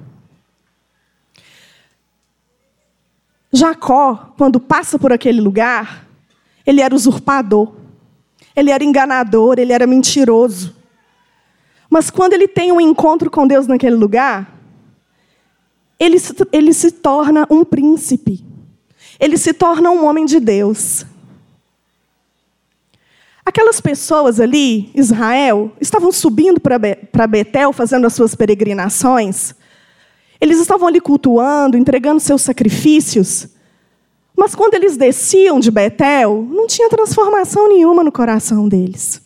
Jacó, 3.52 4.34
quando 4.38 4.60
passa 4.60 4.98
por 4.98 5.12
aquele 5.12 5.42
lugar, 5.42 6.08
ele 6.66 6.82
era 6.82 6.96
usurpador. 6.96 7.74
Ele 8.56 8.72
era 8.72 8.84
enganador, 8.84 9.60
ele 9.60 9.74
era 9.74 9.88
mentiroso. 9.88 10.76
Mas 11.90 12.10
quando 12.10 12.34
ele 12.34 12.48
tem 12.48 12.72
um 12.72 12.80
encontro 12.80 13.30
com 13.30 13.46
Deus 13.46 13.68
naquele 13.68 13.96
lugar, 13.96 14.58
ele 16.00 16.18
ele 16.52 16.74
se 16.74 16.92
torna 16.92 17.46
um 17.50 17.66
príncipe. 17.66 18.44
Ele 19.20 19.38
se 19.38 19.54
torna 19.54 19.92
um 19.92 20.06
homem 20.06 20.26
de 20.26 20.40
Deus. 20.40 21.06
Aquelas 23.52 23.82
pessoas 23.82 24.40
ali, 24.40 24.90
Israel, 24.96 25.74
estavam 25.82 26.10
subindo 26.10 26.58
para 26.58 27.28
Betel, 27.28 27.74
fazendo 27.74 28.08
as 28.08 28.14
suas 28.14 28.34
peregrinações. 28.34 29.54
Eles 30.40 30.58
estavam 30.58 30.88
ali 30.88 31.02
cultuando, 31.02 31.76
entregando 31.76 32.22
seus 32.22 32.44
sacrifícios. 32.44 33.50
Mas 34.38 34.56
quando 34.56 34.76
eles 34.76 34.96
desciam 34.96 35.60
de 35.60 35.70
Betel, 35.70 36.48
não 36.50 36.66
tinha 36.66 36.88
transformação 36.88 37.68
nenhuma 37.68 38.06
no 38.06 38.12
coração 38.12 38.70
deles. 38.70 39.22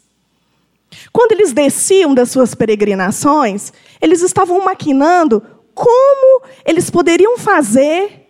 Quando 1.13 1.33
eles 1.33 1.53
desciam 1.53 2.15
das 2.15 2.31
suas 2.31 2.55
peregrinações, 2.55 3.71
eles 4.01 4.23
estavam 4.23 4.65
maquinando 4.65 5.39
como 5.75 6.41
eles 6.65 6.89
poderiam 6.89 7.37
fazer 7.37 8.27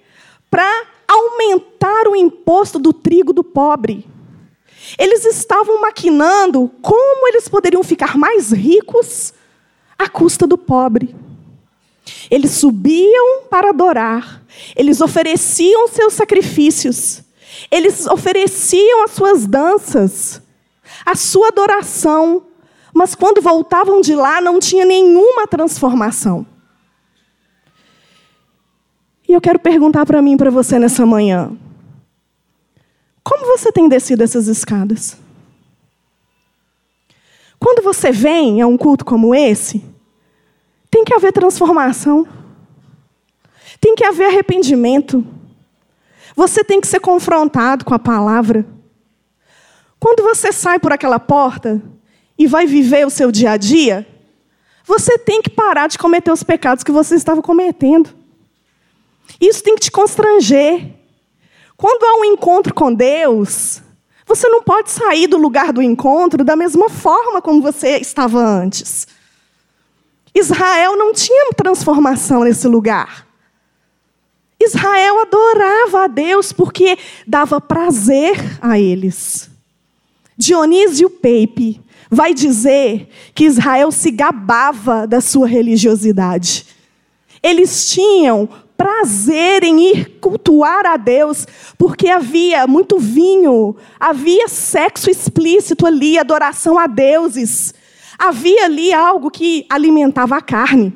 para 0.51 0.69
aumentar 1.07 2.05
o 2.09 2.17
imposto 2.17 2.77
do 2.77 2.91
trigo 2.91 3.31
do 3.31 3.45
pobre. 3.45 4.13
Eles 4.97 5.25
estavam 5.25 5.81
maquinando 5.81 6.71
como 6.81 7.27
eles 7.27 7.47
poderiam 7.47 7.83
ficar 7.83 8.17
mais 8.17 8.51
ricos 8.51 9.33
à 9.97 10.07
custa 10.07 10.45
do 10.45 10.57
pobre. 10.57 11.15
Eles 12.29 12.51
subiam 12.51 13.43
para 13.49 13.69
adorar, 13.69 14.43
eles 14.75 15.01
ofereciam 15.01 15.87
seus 15.87 16.13
sacrifícios, 16.13 17.23
eles 17.71 18.05
ofereciam 18.05 19.03
as 19.03 19.11
suas 19.11 19.47
danças, 19.47 20.41
a 21.05 21.15
sua 21.15 21.47
adoração, 21.47 22.43
mas 22.93 23.15
quando 23.15 23.41
voltavam 23.41 24.01
de 24.01 24.13
lá 24.15 24.39
não 24.39 24.59
tinha 24.59 24.85
nenhuma 24.85 25.47
transformação. 25.47 26.45
E 29.27 29.33
eu 29.33 29.41
quero 29.41 29.59
perguntar 29.59 30.05
para 30.05 30.21
mim 30.21 30.33
e 30.33 30.37
para 30.37 30.51
você 30.51 30.77
nessa 30.77 31.05
manhã: 31.05 31.51
como 33.25 33.47
você 33.47 33.71
tem 33.71 33.89
descido 33.89 34.23
essas 34.23 34.47
escadas? 34.47 35.17
Quando 37.59 37.81
você 37.81 38.11
vem 38.11 38.61
a 38.61 38.67
um 38.67 38.77
culto 38.77 39.03
como 39.03 39.33
esse, 39.33 39.83
Tem 40.91 41.03
que 41.03 41.13
haver 41.13 41.33
transformação. 41.33 42.25
Tem 43.81 43.95
que 43.95 44.05
haver 44.05 44.27
arrependimento. 44.27 45.25
Você 46.35 46.63
tem 46.63 46.79
que 46.79 46.87
ser 46.87 47.01
confrontado 47.01 47.83
com 47.83 47.93
a 47.93 47.99
palavra. 47.99 48.65
Quando 49.99 50.23
você 50.23 50.53
sai 50.53 50.79
por 50.79 50.93
aquela 50.93 51.19
porta 51.19 51.81
e 52.37 52.47
vai 52.47 52.65
viver 52.65 53.05
o 53.05 53.09
seu 53.09 53.29
dia 53.29 53.51
a 53.51 53.57
dia, 53.57 54.07
você 54.85 55.17
tem 55.17 55.41
que 55.41 55.49
parar 55.49 55.87
de 55.87 55.97
cometer 55.97 56.31
os 56.31 56.43
pecados 56.43 56.81
que 56.81 56.91
você 56.91 57.15
estava 57.15 57.41
cometendo. 57.41 58.15
Isso 59.41 59.63
tem 59.63 59.75
que 59.75 59.81
te 59.81 59.91
constranger. 59.91 60.93
Quando 61.77 62.03
há 62.03 62.21
um 62.21 62.25
encontro 62.25 62.73
com 62.73 62.93
Deus, 62.93 63.81
você 64.25 64.47
não 64.47 64.63
pode 64.63 64.91
sair 64.91 65.27
do 65.27 65.37
lugar 65.37 65.71
do 65.73 65.81
encontro 65.81 66.43
da 66.43 66.55
mesma 66.55 66.89
forma 66.89 67.41
como 67.41 67.61
você 67.61 67.97
estava 67.97 68.39
antes. 68.39 69.07
Israel 70.33 70.97
não 70.97 71.13
tinha 71.13 71.51
transformação 71.53 72.43
nesse 72.43 72.67
lugar. 72.67 73.25
Israel 74.59 75.21
adorava 75.21 76.03
a 76.05 76.07
Deus 76.07 76.51
porque 76.51 76.97
dava 77.27 77.61
prazer 77.61 78.35
a 78.61 78.79
eles. 78.79 79.49
Dionísio 80.37 81.09
Peipe 81.09 81.81
vai 82.09 82.33
dizer 82.33 83.09
que 83.33 83.45
Israel 83.45 83.91
se 83.91 84.11
gabava 84.11 85.05
da 85.05 85.21
sua 85.21 85.47
religiosidade. 85.47 86.65
Eles 87.43 87.89
tinham 87.89 88.49
prazer 88.77 89.63
em 89.63 89.91
ir 89.91 90.19
cultuar 90.19 90.85
a 90.85 90.97
Deus, 90.97 91.47
porque 91.77 92.09
havia 92.09 92.67
muito 92.67 92.99
vinho, 92.99 93.75
havia 93.99 94.47
sexo 94.47 95.09
explícito 95.09 95.85
ali, 95.85 96.17
adoração 96.17 96.77
a 96.77 96.87
deuses. 96.87 97.73
Havia 98.17 98.65
ali 98.65 98.93
algo 98.93 99.29
que 99.29 99.65
alimentava 99.69 100.37
a 100.37 100.41
carne. 100.41 100.93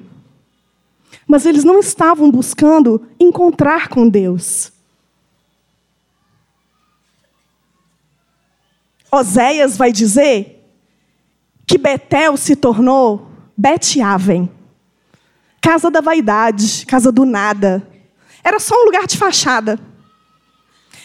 Mas 1.27 1.45
eles 1.45 1.63
não 1.63 1.79
estavam 1.79 2.31
buscando 2.31 3.07
encontrar 3.19 3.87
com 3.87 4.07
Deus. 4.07 4.71
Oséias 9.11 9.75
vai 9.75 9.91
dizer 9.91 10.63
que 11.65 11.77
Betel 11.77 12.37
se 12.37 12.55
tornou 12.55 13.27
Betiaven 13.57 14.49
casa 15.61 15.89
da 15.89 16.01
vaidade, 16.01 16.85
casa 16.85 17.11
do 17.11 17.25
nada. 17.25 17.85
Era 18.43 18.59
só 18.59 18.75
um 18.75 18.85
lugar 18.85 19.05
de 19.05 19.17
fachada. 19.17 19.79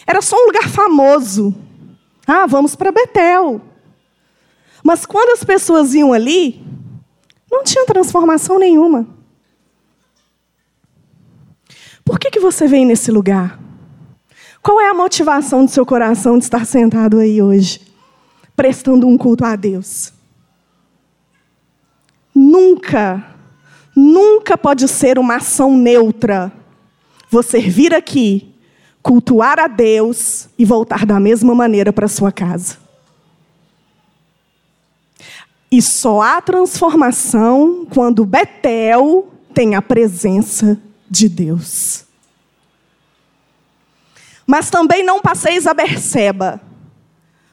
Era 0.07 0.21
só 0.21 0.35
um 0.35 0.45
lugar 0.47 0.69
famoso. 0.69 1.53
Ah, 2.25 2.45
vamos 2.45 2.75
para 2.75 2.91
Betel. 2.91 3.61
Mas 4.83 5.05
quando 5.05 5.31
as 5.31 5.43
pessoas 5.43 5.93
iam 5.93 6.13
ali, 6.13 6.63
não 7.51 7.63
tinha 7.63 7.85
transformação 7.85 8.59
nenhuma. 8.59 9.07
Por 12.03 12.19
que, 12.19 12.29
que 12.29 12.39
você 12.39 12.67
vem 12.67 12.85
nesse 12.85 13.11
lugar? 13.11 13.59
Qual 14.61 14.79
é 14.79 14.89
a 14.89 14.93
motivação 14.93 15.65
do 15.65 15.71
seu 15.71 15.85
coração 15.85 16.37
de 16.37 16.43
estar 16.43 16.65
sentado 16.65 17.17
aí 17.19 17.41
hoje, 17.41 17.81
prestando 18.55 19.07
um 19.07 19.17
culto 19.17 19.43
a 19.45 19.55
Deus? 19.55 20.13
Nunca 22.33 23.34
nunca 23.95 24.57
pode 24.57 24.87
ser 24.87 25.17
uma 25.17 25.37
ação 25.37 25.75
neutra. 25.75 26.51
Você 27.29 27.59
vir 27.59 27.93
aqui, 27.93 28.53
cultuar 29.01 29.59
a 29.59 29.67
Deus 29.67 30.49
e 30.57 30.65
voltar 30.65 31.05
da 31.05 31.19
mesma 31.19 31.55
maneira 31.55 31.93
para 31.93 32.07
sua 32.07 32.31
casa. 32.31 32.77
E 35.71 35.81
só 35.81 36.21
há 36.21 36.41
transformação 36.41 37.85
quando 37.89 38.25
Betel 38.25 39.31
tem 39.53 39.75
a 39.75 39.81
presença 39.81 40.79
de 41.09 41.27
Deus. 41.27 42.05
Mas 44.45 44.69
também 44.69 45.03
não 45.03 45.21
passeis 45.21 45.65
a 45.65 45.73
Berseba. 45.73 46.61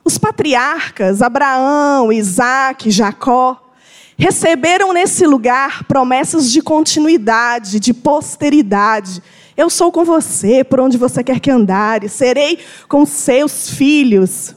Os 0.04 0.18
patriarcas, 0.18 1.22
Abraão, 1.22 2.12
Isaac, 2.12 2.90
Jacó, 2.90 3.71
receberam 4.16 4.92
nesse 4.92 5.26
lugar 5.26 5.84
promessas 5.84 6.50
de 6.50 6.60
continuidade, 6.60 7.80
de 7.80 7.92
posteridade. 7.94 9.22
Eu 9.56 9.68
sou 9.68 9.92
com 9.92 10.04
você 10.04 10.64
por 10.64 10.80
onde 10.80 10.96
você 10.96 11.22
quer 11.22 11.40
que 11.40 11.50
andares, 11.50 12.12
serei 12.12 12.58
com 12.88 13.04
seus 13.04 13.70
filhos. 13.70 14.54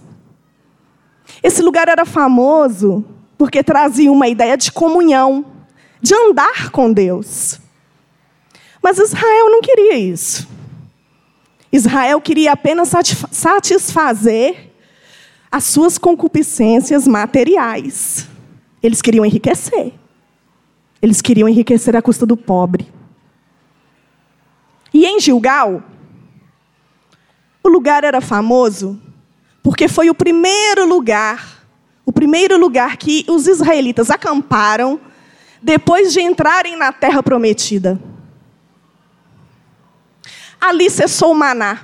Esse 1.44 1.62
lugar 1.62 1.88
era 1.88 2.06
famoso 2.06 3.04
porque 3.38 3.64
trazia 3.64 4.12
uma 4.12 4.28
ideia 4.28 4.56
de 4.56 4.72
comunhão, 4.72 5.46
de 6.02 6.14
andar 6.14 6.70
com 6.72 6.92
Deus. 6.92 7.60
Mas 8.82 9.00
Israel 9.00 9.50
não 9.50 9.62
queria 9.62 9.98
isso. 9.98 10.48
Israel 11.72 12.22
queria 12.22 12.54
apenas 12.54 12.92
satisfazer 13.32 14.72
as 15.52 15.64
suas 15.66 15.98
concupiscências 15.98 17.08
materiais. 17.08 18.28
Eles 18.86 19.02
queriam 19.02 19.26
enriquecer. 19.26 19.94
Eles 21.02 21.22
queriam 21.22 21.50
enriquecer 21.50 21.96
à 21.96 22.02
custa 22.02 22.26
do 22.26 22.38
pobre. 22.38 22.92
E 24.94 25.06
em 25.06 25.20
Gilgal, 25.20 25.84
o 27.64 27.68
lugar 27.68 28.04
era 28.04 28.22
famoso 28.22 29.02
porque 29.64 29.88
foi 29.88 30.12
o 30.12 30.14
primeiro 30.14 30.88
lugar, 30.88 31.66
o 32.06 32.12
primeiro 32.12 32.60
lugar 32.60 32.98
que 32.98 33.26
os 33.28 33.48
israelitas 33.48 34.12
acamparam 34.12 35.00
depois 35.62 36.14
de 36.14 36.22
entrarem 36.22 36.78
na 36.78 36.94
terra 36.94 37.24
prometida. 37.24 38.00
Ali 40.62 40.92
cessou 40.92 41.32
o 41.32 41.36
maná. 41.36 41.84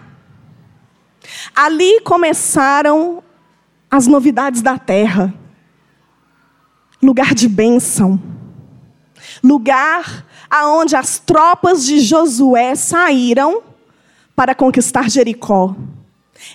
Ali 1.56 2.00
começaram 2.02 3.24
as 3.90 4.06
novidades 4.06 4.62
da 4.62 4.78
terra 4.78 5.34
lugar 7.02 7.34
de 7.34 7.48
bênção, 7.48 8.20
lugar 9.44 10.26
aonde 10.50 10.96
as 10.96 11.20
tropas 11.20 11.86
de 11.86 12.00
Josué 12.00 12.76
saíram 12.76 13.62
para 14.36 14.54
conquistar 14.54 15.10
Jericó. 15.10 15.76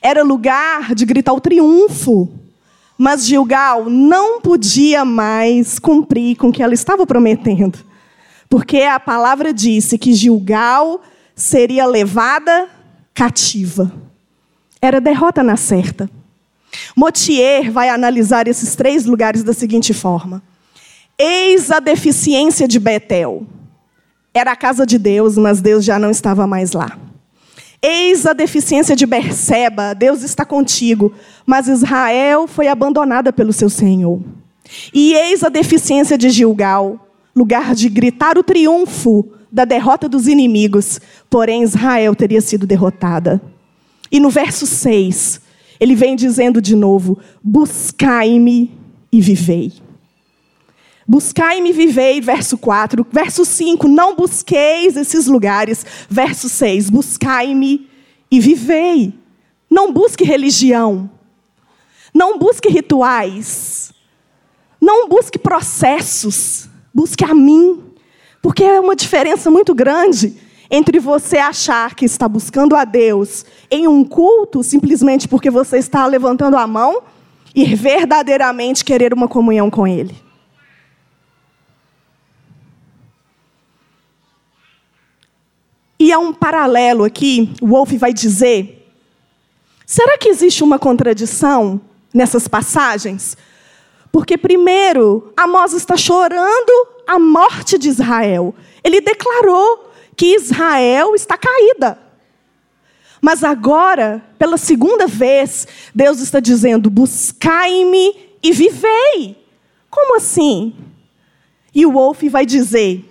Era 0.02 0.22
lugar 0.22 0.94
de 0.94 1.04
gritar 1.04 1.32
o 1.32 1.40
triunfo. 1.40 2.30
Mas 2.98 3.26
Gilgal 3.26 3.90
não 3.90 4.40
podia 4.40 5.04
mais 5.04 5.78
cumprir 5.78 6.36
com 6.36 6.48
o 6.48 6.52
que 6.52 6.62
ela 6.62 6.72
estava 6.72 7.06
prometendo. 7.06 7.78
Porque 8.48 8.82
a 8.82 8.98
palavra 8.98 9.52
disse 9.52 9.98
que 9.98 10.14
Gilgal 10.14 11.02
seria 11.34 11.84
levada 11.86 12.68
cativa. 13.12 13.92
Era 14.80 15.00
derrota 15.00 15.42
na 15.42 15.56
certa. 15.56 16.08
Motier 16.94 17.70
vai 17.70 17.88
analisar 17.88 18.48
esses 18.48 18.74
três 18.74 19.04
lugares 19.04 19.42
da 19.42 19.52
seguinte 19.52 19.92
forma: 19.94 20.42
Eis 21.18 21.70
a 21.70 21.80
deficiência 21.80 22.68
de 22.68 22.78
Betel. 22.78 23.46
Era 24.34 24.52
a 24.52 24.56
casa 24.56 24.84
de 24.84 24.98
Deus, 24.98 25.38
mas 25.38 25.60
Deus 25.60 25.84
já 25.84 25.98
não 25.98 26.10
estava 26.10 26.46
mais 26.46 26.72
lá. 26.72 26.98
Eis 27.82 28.26
a 28.26 28.32
deficiência 28.32 28.96
de 28.96 29.06
Berseba, 29.06 29.94
Deus 29.94 30.22
está 30.22 30.44
contigo, 30.44 31.12
mas 31.46 31.68
Israel 31.68 32.46
foi 32.46 32.68
abandonada 32.68 33.32
pelo 33.32 33.52
seu 33.52 33.70
Senhor. 33.70 34.20
E 34.92 35.14
eis 35.14 35.42
a 35.42 35.48
deficiência 35.48 36.18
de 36.18 36.28
Gilgal, 36.30 37.08
lugar 37.34 37.74
de 37.74 37.88
gritar 37.88 38.36
o 38.36 38.42
triunfo 38.42 39.28
da 39.52 39.64
derrota 39.64 40.08
dos 40.08 40.26
inimigos, 40.26 41.00
porém 41.30 41.62
Israel 41.62 42.14
teria 42.14 42.40
sido 42.40 42.66
derrotada. 42.66 43.40
E 44.10 44.18
no 44.20 44.30
verso 44.30 44.66
6, 44.66 45.40
ele 45.78 45.94
vem 45.94 46.16
dizendo 46.16 46.60
de 46.60 46.74
novo: 46.74 47.18
buscai-me 47.42 48.72
e 49.12 49.20
vivei. 49.20 49.72
Buscai-me 51.08 51.70
e 51.70 51.72
vivei, 51.72 52.20
verso 52.20 52.58
4. 52.58 53.06
Verso 53.12 53.44
5, 53.44 53.86
não 53.86 54.16
busqueis 54.16 54.96
esses 54.96 55.26
lugares. 55.26 55.86
Verso 56.10 56.48
6, 56.48 56.90
buscai-me 56.90 57.88
e 58.30 58.40
vivei. 58.40 59.14
Não 59.70 59.92
busque 59.92 60.24
religião. 60.24 61.08
Não 62.12 62.38
busque 62.38 62.68
rituais. 62.68 63.92
Não 64.80 65.08
busque 65.08 65.38
processos. 65.38 66.68
Busque 66.92 67.24
a 67.24 67.32
mim. 67.32 67.84
Porque 68.42 68.64
é 68.64 68.80
uma 68.80 68.96
diferença 68.96 69.50
muito 69.50 69.74
grande 69.74 70.45
entre 70.70 70.98
você 70.98 71.38
achar 71.38 71.94
que 71.94 72.04
está 72.04 72.28
buscando 72.28 72.74
a 72.74 72.84
Deus 72.84 73.44
em 73.70 73.86
um 73.86 74.04
culto 74.04 74.62
simplesmente 74.62 75.28
porque 75.28 75.50
você 75.50 75.78
está 75.78 76.06
levantando 76.06 76.56
a 76.56 76.66
mão 76.66 77.02
e 77.54 77.74
verdadeiramente 77.74 78.84
querer 78.84 79.14
uma 79.14 79.28
comunhão 79.28 79.70
com 79.70 79.86
Ele. 79.86 80.14
E 85.98 86.12
há 86.12 86.18
um 86.18 86.32
paralelo 86.32 87.04
aqui, 87.04 87.54
o 87.60 87.68
Wolf 87.68 87.92
vai 87.92 88.12
dizer: 88.12 88.86
será 89.86 90.18
que 90.18 90.28
existe 90.28 90.62
uma 90.62 90.78
contradição 90.78 91.80
nessas 92.12 92.46
passagens? 92.46 93.36
Porque, 94.12 94.36
primeiro, 94.38 95.32
Amós 95.36 95.72
está 95.72 95.96
chorando 95.96 96.88
a 97.06 97.18
morte 97.18 97.78
de 97.78 97.88
Israel. 97.88 98.54
Ele 98.84 99.00
declarou 99.00 99.85
que 100.16 100.34
Israel 100.34 101.14
está 101.14 101.36
caída. 101.36 101.98
Mas 103.20 103.44
agora, 103.44 104.22
pela 104.38 104.56
segunda 104.56 105.06
vez, 105.06 105.66
Deus 105.94 106.20
está 106.20 106.40
dizendo: 106.40 106.88
buscai-me 106.88 108.14
e 108.42 108.52
vivei. 108.52 109.36
Como 109.90 110.16
assim? 110.16 110.74
E 111.74 111.84
o 111.84 111.92
Wolf 111.92 112.22
vai 112.24 112.46
dizer 112.46 113.04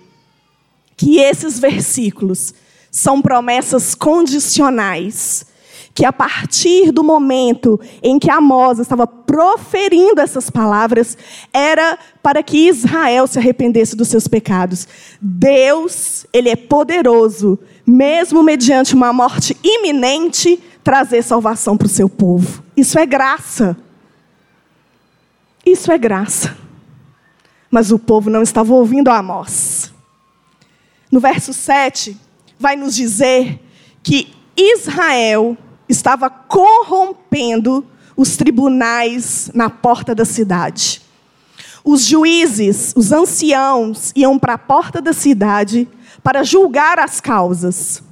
que 0.96 1.18
esses 1.18 1.58
versículos 1.58 2.54
são 2.90 3.20
promessas 3.20 3.94
condicionais 3.94 5.46
que 5.96 6.04
a 6.04 6.12
partir 6.12 6.92
do 6.92 7.02
momento 7.02 7.80
em 8.02 8.18
que 8.18 8.30
Amós 8.30 8.78
estava 8.78 9.06
proferindo 9.06 10.20
essas 10.20 10.50
palavras, 10.50 11.16
era 11.50 11.98
para 12.22 12.42
que 12.42 12.68
Israel 12.68 13.26
se 13.26 13.38
arrependesse 13.38 13.96
dos 13.96 14.08
seus 14.08 14.28
pecados. 14.28 14.86
Deus, 15.18 16.26
ele 16.34 16.50
é 16.50 16.54
poderoso, 16.54 17.58
mesmo 17.86 18.42
mediante 18.42 18.94
uma 18.94 19.10
morte 19.10 19.56
iminente, 19.64 20.62
trazer 20.84 21.22
salvação 21.22 21.78
para 21.78 21.86
o 21.86 21.88
seu 21.88 22.10
povo. 22.10 22.62
Isso 22.76 22.98
é 22.98 23.06
graça. 23.06 23.74
Isso 25.64 25.90
é 25.90 25.96
graça. 25.96 26.54
Mas 27.70 27.90
o 27.90 27.98
povo 27.98 28.28
não 28.28 28.42
estava 28.42 28.74
ouvindo 28.74 29.08
Amós. 29.08 29.90
No 31.10 31.20
verso 31.20 31.54
7, 31.54 32.14
vai 32.58 32.76
nos 32.76 32.94
dizer 32.94 33.58
que 34.02 34.28
Israel 34.54 35.56
estava 35.88 36.28
corrompendo 36.28 37.86
os 38.16 38.36
tribunais 38.36 39.50
na 39.54 39.68
porta 39.68 40.14
da 40.14 40.24
cidade. 40.24 41.02
Os 41.84 42.04
juízes, 42.04 42.92
os 42.96 43.12
anciãos, 43.12 44.12
iam 44.16 44.38
para 44.38 44.54
a 44.54 44.58
porta 44.58 45.00
da 45.00 45.12
cidade 45.12 45.88
para 46.22 46.42
julgar 46.42 46.98
as 46.98 47.20
causas. 47.20 48.02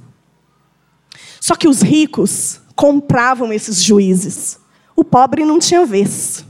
Só 1.41 1.55
que 1.55 1.67
os 1.67 1.81
ricos 1.81 2.61
compravam 2.75 3.51
esses 3.51 3.83
juízes. 3.83 4.59
O 4.95 5.03
pobre 5.03 5.43
não 5.43 5.59
tinha 5.59 5.85
vez. 5.85 6.45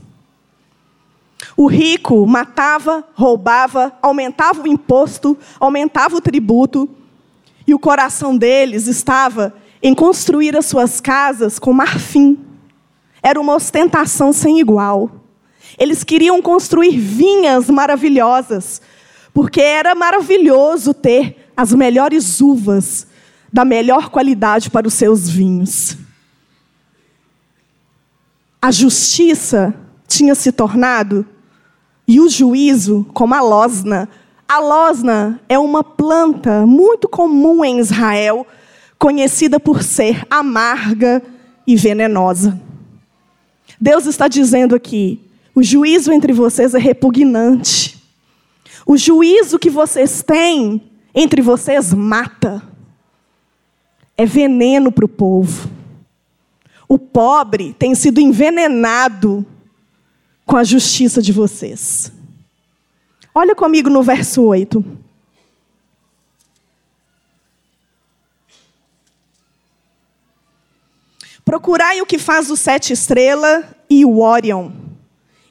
O 1.56 1.66
rico 1.66 2.26
matava, 2.26 3.04
roubava, 3.14 3.92
aumentava 4.02 4.62
o 4.62 4.68
imposto, 4.68 5.36
aumentava 5.58 6.16
o 6.16 6.20
tributo, 6.20 6.88
e 7.66 7.74
o 7.74 7.78
coração 7.78 8.36
deles 8.36 8.86
estava 8.86 9.52
em 9.82 9.94
construir 9.94 10.56
as 10.56 10.66
suas 10.66 11.00
casas 11.00 11.58
com 11.58 11.72
marfim. 11.72 12.38
Era 13.22 13.40
uma 13.40 13.54
ostentação 13.54 14.32
sem 14.32 14.60
igual. 14.60 15.10
Eles 15.78 16.04
queriam 16.04 16.40
construir 16.40 16.98
vinhas 16.98 17.68
maravilhosas, 17.68 18.80
porque 19.34 19.60
era 19.60 19.94
maravilhoso 19.94 20.94
ter 20.94 21.50
as 21.56 21.72
melhores 21.72 22.40
uvas 22.40 23.06
da 23.52 23.64
melhor 23.64 24.10
qualidade 24.10 24.70
para 24.70 24.86
os 24.86 24.94
seus 24.94 25.28
vinhos. 25.28 25.96
A 28.60 28.70
justiça 28.70 29.74
tinha 30.08 30.34
se 30.34 30.50
tornado, 30.52 31.26
e 32.08 32.20
o 32.20 32.28
juízo, 32.28 33.06
como 33.12 33.34
a 33.34 33.40
losna. 33.40 34.08
A 34.48 34.60
losna 34.60 35.40
é 35.48 35.58
uma 35.58 35.82
planta 35.82 36.64
muito 36.64 37.08
comum 37.08 37.64
em 37.64 37.80
Israel, 37.80 38.46
conhecida 38.98 39.60
por 39.60 39.82
ser 39.82 40.26
amarga 40.30 41.22
e 41.66 41.76
venenosa. 41.76 42.60
Deus 43.80 44.06
está 44.06 44.28
dizendo 44.28 44.74
aqui: 44.74 45.20
o 45.54 45.62
juízo 45.62 46.12
entre 46.12 46.32
vocês 46.32 46.74
é 46.74 46.78
repugnante. 46.78 48.02
O 48.86 48.96
juízo 48.96 49.58
que 49.58 49.70
vocês 49.70 50.22
têm 50.22 50.82
entre 51.14 51.42
vocês 51.42 51.92
mata. 51.92 52.62
É 54.16 54.24
veneno 54.24 54.90
para 54.92 55.04
o 55.04 55.08
povo. 55.08 55.68
O 56.88 56.98
pobre 56.98 57.74
tem 57.78 57.94
sido 57.94 58.20
envenenado 58.20 59.44
com 60.46 60.56
a 60.56 60.64
justiça 60.64 61.20
de 61.20 61.32
vocês. 61.32 62.12
Olha 63.34 63.54
comigo 63.54 63.90
no 63.90 64.02
verso 64.02 64.42
8. 64.42 64.82
Procurai 71.46 72.00
o 72.00 72.06
que 72.06 72.18
faz 72.18 72.50
o 72.50 72.56
sete 72.56 72.92
estrela 72.92 73.62
e 73.88 74.04
o 74.04 74.18
Orion, 74.18 74.68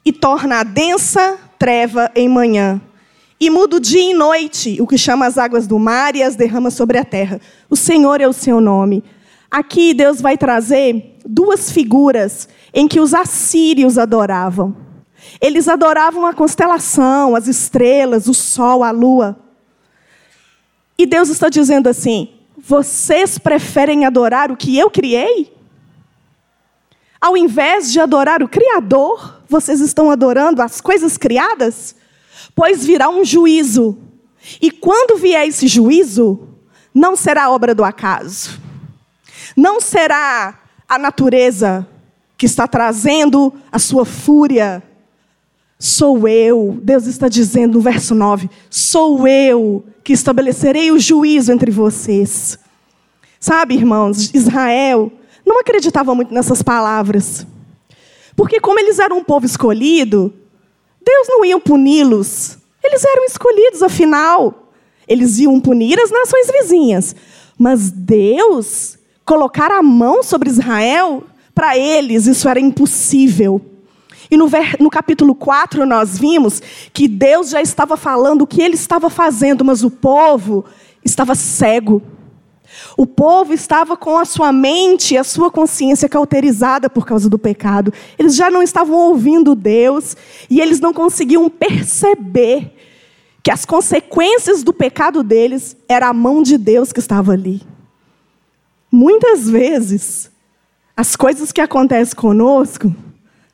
e 0.04 0.12
torna 0.12 0.60
a 0.60 0.62
densa 0.62 1.38
treva 1.58 2.12
em 2.14 2.28
manhã, 2.28 2.78
e 3.40 3.48
muda 3.48 3.76
o 3.76 3.80
dia 3.80 4.02
em 4.02 4.12
noite, 4.12 4.76
o 4.78 4.86
que 4.86 4.98
chama 4.98 5.24
as 5.24 5.38
águas 5.38 5.66
do 5.66 5.78
mar 5.78 6.14
e 6.14 6.22
as 6.22 6.36
derrama 6.36 6.70
sobre 6.70 6.98
a 6.98 7.04
terra. 7.04 7.40
O 7.70 7.74
Senhor 7.74 8.20
é 8.20 8.28
o 8.28 8.32
seu 8.34 8.60
nome. 8.60 9.02
Aqui 9.50 9.94
Deus 9.94 10.20
vai 10.20 10.36
trazer 10.36 11.16
duas 11.24 11.72
figuras 11.72 12.46
em 12.74 12.86
que 12.86 13.00
os 13.00 13.14
assírios 13.14 13.96
adoravam. 13.96 14.76
Eles 15.40 15.66
adoravam 15.66 16.26
a 16.26 16.34
constelação, 16.34 17.34
as 17.34 17.48
estrelas, 17.48 18.28
o 18.28 18.34
sol, 18.34 18.84
a 18.84 18.90
lua. 18.90 19.34
E 20.98 21.06
Deus 21.06 21.30
está 21.30 21.48
dizendo 21.48 21.88
assim: 21.88 22.34
vocês 22.58 23.38
preferem 23.38 24.04
adorar 24.04 24.52
o 24.52 24.56
que 24.58 24.76
eu 24.76 24.90
criei? 24.90 25.55
Ao 27.20 27.36
invés 27.36 27.92
de 27.92 28.00
adorar 28.00 28.42
o 28.42 28.48
Criador, 28.48 29.42
vocês 29.48 29.80
estão 29.80 30.10
adorando 30.10 30.62
as 30.62 30.80
coisas 30.80 31.16
criadas? 31.16 31.94
Pois 32.54 32.84
virá 32.84 33.08
um 33.08 33.24
juízo. 33.24 33.98
E 34.60 34.70
quando 34.70 35.16
vier 35.18 35.46
esse 35.46 35.66
juízo, 35.66 36.48
não 36.94 37.16
será 37.16 37.50
obra 37.50 37.74
do 37.74 37.84
acaso. 37.84 38.60
Não 39.56 39.80
será 39.80 40.60
a 40.88 40.98
natureza 40.98 41.86
que 42.36 42.46
está 42.46 42.66
trazendo 42.66 43.52
a 43.72 43.78
sua 43.78 44.04
fúria. 44.04 44.82
Sou 45.78 46.26
eu, 46.26 46.78
Deus 46.82 47.06
está 47.06 47.28
dizendo 47.28 47.74
no 47.74 47.80
verso 47.80 48.14
9: 48.14 48.48
sou 48.70 49.26
eu 49.26 49.84
que 50.02 50.12
estabelecerei 50.12 50.90
o 50.90 50.98
juízo 50.98 51.52
entre 51.52 51.70
vocês. 51.70 52.58
Sabe, 53.38 53.74
irmãos, 53.74 54.30
Israel 54.32 55.12
não 55.46 55.60
acreditava 55.60 56.14
muito 56.14 56.34
nessas 56.34 56.60
palavras. 56.60 57.46
Porque, 58.34 58.60
como 58.60 58.80
eles 58.80 58.98
eram 58.98 59.18
um 59.18 59.24
povo 59.24 59.46
escolhido, 59.46 60.34
Deus 61.02 61.28
não 61.28 61.44
ia 61.44 61.58
puni-los. 61.60 62.58
Eles 62.82 63.04
eram 63.04 63.24
escolhidos, 63.24 63.82
afinal. 63.82 64.72
Eles 65.06 65.38
iam 65.38 65.60
punir 65.60 65.98
as 66.00 66.10
nações 66.10 66.50
vizinhas. 66.50 67.14
Mas 67.56 67.90
Deus 67.90 68.98
colocar 69.24 69.70
a 69.70 69.82
mão 69.82 70.22
sobre 70.22 70.50
Israel, 70.50 71.24
para 71.54 71.78
eles 71.78 72.26
isso 72.26 72.48
era 72.48 72.60
impossível. 72.60 73.60
E 74.30 74.36
no, 74.36 74.48
no, 74.80 74.90
capítulo 74.90 75.34
4 75.34 75.86
nós 75.86 76.18
vimos 76.18 76.60
que 76.92 77.06
Deus 77.06 77.50
já 77.50 77.62
estava 77.62 77.96
falando 77.96 78.42
o 78.42 78.46
que 78.46 78.60
ele 78.60 78.74
estava 78.74 79.08
fazendo, 79.08 79.64
mas 79.64 79.84
o 79.84 79.90
povo 79.90 80.64
estava 81.04 81.34
cego. 81.34 82.02
O 82.96 83.06
povo 83.06 83.52
estava 83.52 83.96
com 83.96 84.18
a 84.18 84.24
sua 84.24 84.52
mente 84.52 85.14
e 85.14 85.18
a 85.18 85.24
sua 85.24 85.50
consciência 85.50 86.08
cauterizada 86.08 86.88
por 86.88 87.06
causa 87.06 87.28
do 87.28 87.38
pecado. 87.38 87.92
Eles 88.18 88.34
já 88.34 88.50
não 88.50 88.62
estavam 88.62 88.96
ouvindo 88.96 89.54
Deus 89.54 90.16
e 90.48 90.60
eles 90.60 90.80
não 90.80 90.92
conseguiam 90.92 91.48
perceber 91.48 92.72
que 93.42 93.50
as 93.50 93.64
consequências 93.64 94.62
do 94.62 94.72
pecado 94.72 95.22
deles 95.22 95.76
era 95.88 96.08
a 96.08 96.12
mão 96.12 96.42
de 96.42 96.58
Deus 96.58 96.92
que 96.92 96.98
estava 96.98 97.32
ali. 97.32 97.62
Muitas 98.90 99.48
vezes, 99.48 100.30
as 100.96 101.14
coisas 101.14 101.52
que 101.52 101.60
acontecem 101.60 102.16
conosco 102.16 102.94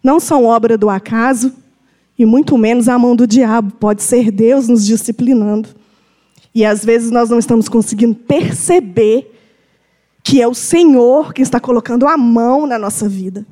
não 0.02 0.18
são 0.20 0.44
obra 0.44 0.78
do 0.78 0.88
acaso 0.88 1.52
e 2.18 2.24
muito 2.24 2.56
menos 2.56 2.88
a 2.88 2.98
mão 2.98 3.16
do 3.16 3.26
diabo. 3.26 3.72
Pode 3.72 4.02
ser 4.02 4.30
Deus 4.30 4.68
nos 4.68 4.86
disciplinando. 4.86 5.68
E 6.54 6.64
às 6.64 6.84
vezes 6.84 7.10
nós 7.10 7.30
não 7.30 7.38
estamos 7.38 7.68
conseguindo 7.68 8.14
perceber 8.14 9.30
que 10.22 10.40
é 10.40 10.46
o 10.46 10.54
Senhor 10.54 11.32
que 11.32 11.42
está 11.42 11.58
colocando 11.58 12.06
a 12.06 12.16
mão 12.16 12.66
na 12.66 12.78
nossa 12.78 13.08
vida. 13.08 13.44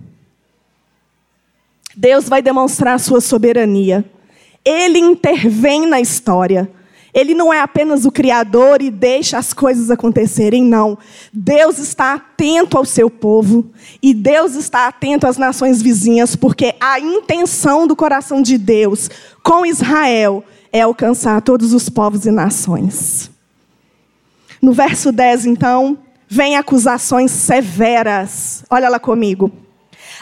Deus 1.97 2.29
vai 2.29 2.41
demonstrar 2.41 2.95
a 2.95 2.99
sua 2.99 3.21
soberania. 3.21 4.05
Ele 4.65 4.99
intervém 4.99 5.87
na 5.87 6.01
história. 6.01 6.71
Ele 7.13 7.35
não 7.35 7.53
é 7.53 7.61
apenas 7.61 8.05
o 8.05 8.13
Criador 8.13 8.81
e 8.81 8.91
deixa 8.91 9.37
as 9.37 9.53
coisas 9.53 9.91
acontecerem, 9.91 10.63
não. 10.63 10.97
Deus 11.33 11.79
está 11.79 12.15
atento 12.15 12.79
ao 12.79 12.85
seu 12.85 13.11
povo 13.11 13.69
e 14.01 14.15
Deus 14.15 14.55
está 14.55 14.87
atento 14.87 15.27
às 15.27 15.37
nações 15.37 15.83
vizinhas, 15.83 16.37
porque 16.37 16.75
a 16.79 17.01
intenção 17.01 17.87
do 17.87 17.97
coração 17.97 18.41
de 18.41 18.57
Deus 18.57 19.11
com 19.43 19.67
Israel 19.67 20.45
é 20.73 20.81
alcançar 20.83 21.41
todos 21.43 21.73
os 21.73 21.89
povos 21.89 22.27
e 22.27 22.31
nações. 22.31 23.31
No 24.61 24.73
verso 24.73 25.11
10, 25.11 25.47
então, 25.47 25.99
vem 26.29 26.57
acusações 26.57 27.31
severas. 27.31 28.65
Olha 28.71 28.89
lá 28.89 28.99
comigo. 28.99 29.51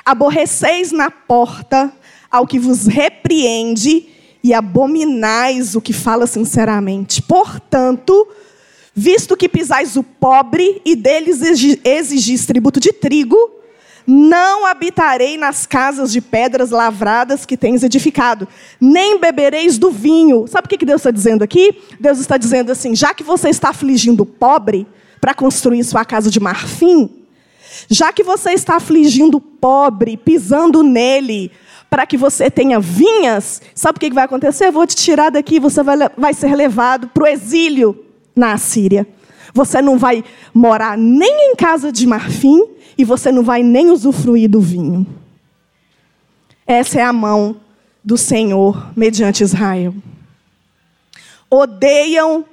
Aborreceis 0.05 0.93
na 0.93 1.11
porta 1.11 1.93
ao 2.31 2.47
que 2.47 2.59
vos 2.59 2.87
repreende, 2.87 4.07
e 4.43 4.55
abominais 4.55 5.75
o 5.75 5.81
que 5.81 5.93
fala 5.93 6.27
sinceramente. 6.27 7.21
Portanto, 7.21 8.29
visto 8.95 9.37
que 9.37 9.49
pisais 9.49 9.97
o 9.97 10.03
pobre 10.03 10.81
e 10.85 10.95
deles 10.95 11.41
exigis 11.85 12.47
tributo 12.47 12.81
de 12.81 12.93
trigo, 12.93 13.37
não 14.11 14.65
habitarei 14.65 15.37
nas 15.37 15.67
casas 15.67 16.11
de 16.11 16.23
pedras 16.23 16.71
lavradas 16.71 17.45
que 17.45 17.59
tens 17.59 17.83
edificado, 17.83 18.49
nem 18.81 19.21
bebereis 19.21 19.77
do 19.77 19.91
vinho. 19.91 20.47
Sabe 20.47 20.65
o 20.65 20.69
que 20.71 20.87
Deus 20.87 21.03
está 21.03 21.11
dizendo 21.11 21.45
aqui? 21.45 21.79
Deus 22.01 22.19
está 22.19 22.39
dizendo 22.39 22.73
assim: 22.73 22.97
já 22.97 23.13
que 23.13 23.23
você 23.23 23.51
está 23.51 23.69
afligindo 23.69 24.23
o 24.23 24.27
pobre 24.27 24.87
para 25.21 25.35
construir 25.35 25.85
sua 25.85 26.07
casa 26.07 26.31
de 26.31 26.41
marfim, 26.41 27.11
já 27.91 28.11
que 28.11 28.25
você 28.25 28.53
está 28.53 28.77
afligindo 28.77 29.37
o 29.37 29.43
pobre, 29.43 30.17
pisando 30.17 30.83
nele, 30.83 31.53
para 31.91 32.07
que 32.07 32.17
você 32.17 32.51
tenha 32.51 32.81
vinhas, 32.81 33.61
sabe 33.75 33.99
o 33.99 34.01
que 34.01 34.11
vai 34.11 34.25
acontecer? 34.25 34.69
Eu 34.69 34.73
vou 34.73 34.87
te 34.87 34.97
tirar 34.97 35.29
daqui 35.29 35.61
você 35.61 35.83
vai, 35.83 35.97
vai 36.17 36.33
ser 36.33 36.55
levado 36.57 37.09
para 37.09 37.25
o 37.25 37.27
exílio 37.27 38.07
na 38.35 38.53
Assíria. 38.53 39.07
Você 39.53 39.83
não 39.83 39.99
vai 39.99 40.25
morar 40.55 40.97
nem 40.97 41.51
em 41.51 41.57
casa 41.57 41.93
de 41.93 42.07
marfim 42.07 42.78
e 42.99 43.05
você 43.05 43.31
não 43.31 43.45
vai 43.45 43.63
nem 43.63 43.93
usufruir 43.93 44.51
do 44.51 44.61
vinho. 44.61 45.07
Essa 46.67 47.01
é 47.01 47.05
a 47.05 47.13
mão 47.13 47.57
do 48.05 48.19
Senhor 48.19 48.91
mediante 48.97 49.45
Israel. 49.45 49.95
Odeiam 51.49 52.45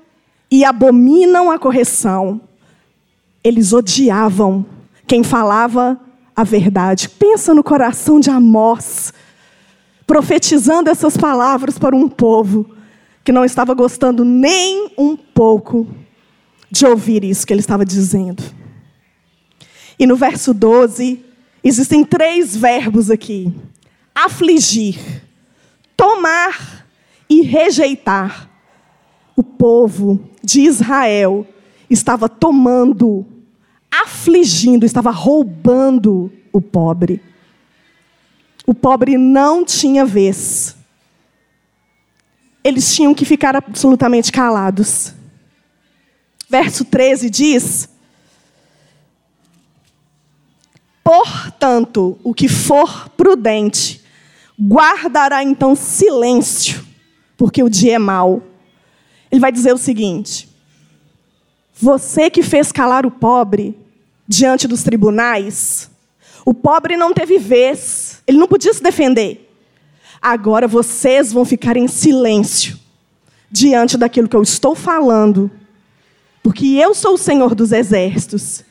e 0.50 0.64
abominam 0.64 1.50
a 1.50 1.58
correção. 1.58 2.40
Eles 3.44 3.74
odiavam 3.74 4.64
quem 5.08 5.24
falava 5.24 6.00
a 6.36 6.44
verdade. 6.44 7.10
Pensa 7.10 7.54
no 7.54 7.64
coração 7.64 8.20
de 8.20 8.30
Amós, 8.30 9.12
profetizando 10.06 10.90
essas 10.90 11.18
palavras 11.18 11.80
para 11.80 11.96
um 11.96 12.08
povo 12.08 12.70
que 13.24 13.32
não 13.32 13.44
estava 13.44 13.74
gostando 13.74 14.24
nem 14.24 14.92
um 14.96 15.18
pouco 15.18 15.88
de 16.70 16.86
ouvir 16.86 17.24
isso 17.24 17.46
que 17.46 17.52
ele 17.52 17.60
estava 17.60 17.84
dizendo. 17.84 18.44
E 19.98 20.06
no 20.06 20.16
verso 20.16 20.54
12, 20.54 21.24
existem 21.64 22.04
três 22.04 22.56
verbos 22.56 23.10
aqui: 23.10 23.54
afligir, 24.14 25.24
tomar 25.96 26.86
e 27.30 27.42
rejeitar. 27.42 28.50
O 29.36 29.44
povo 29.44 30.30
de 30.42 30.62
Israel 30.62 31.46
estava 31.90 32.30
tomando, 32.30 33.26
afligindo, 33.92 34.86
estava 34.86 35.12
roubando 35.12 36.32
o 36.54 36.62
pobre. 36.62 37.22
O 38.66 38.74
pobre 38.74 39.18
não 39.18 39.66
tinha 39.66 40.06
vez. 40.06 40.76
Eles 42.64 42.96
tinham 42.96 43.14
que 43.14 43.26
ficar 43.26 43.56
absolutamente 43.56 44.32
calados. 44.32 45.14
Verso 46.50 46.86
13 46.86 47.30
diz: 47.30 47.90
Portanto, 51.06 52.18
o 52.24 52.34
que 52.34 52.50
for 52.50 53.10
prudente, 53.10 54.02
guardará 54.60 55.44
então 55.44 55.76
silêncio, 55.76 56.84
porque 57.38 57.62
o 57.62 57.70
dia 57.70 57.94
é 57.94 58.00
mau. 58.00 58.42
Ele 59.32 59.40
vai 59.40 59.52
dizer 59.52 59.72
o 59.72 59.78
seguinte: 59.78 60.50
Você 61.76 62.28
que 62.32 62.42
fez 62.42 62.72
calar 62.72 63.06
o 63.06 63.12
pobre 63.12 63.78
diante 64.28 64.68
dos 64.68 64.82
tribunais, 64.82 65.92
o 66.44 66.56
pobre 66.56 66.98
não 66.98 67.14
teve 67.14 67.38
vez, 67.38 68.24
ele 68.26 68.40
não 68.40 68.48
podia 68.48 68.74
se 68.74 68.82
defender. 68.82 69.48
Agora 70.20 70.68
vocês 70.68 71.32
vão 71.32 71.46
ficar 71.46 71.78
em 71.78 71.88
silêncio 71.88 72.80
diante 73.52 73.96
daquilo 73.96 74.28
que 74.28 74.36
eu 74.36 74.42
estou 74.42 74.74
falando, 74.74 75.52
porque 76.42 76.66
eu 76.66 76.96
sou 76.96 77.14
o 77.14 77.18
Senhor 77.20 77.54
dos 77.54 77.72
exércitos. 77.72 78.64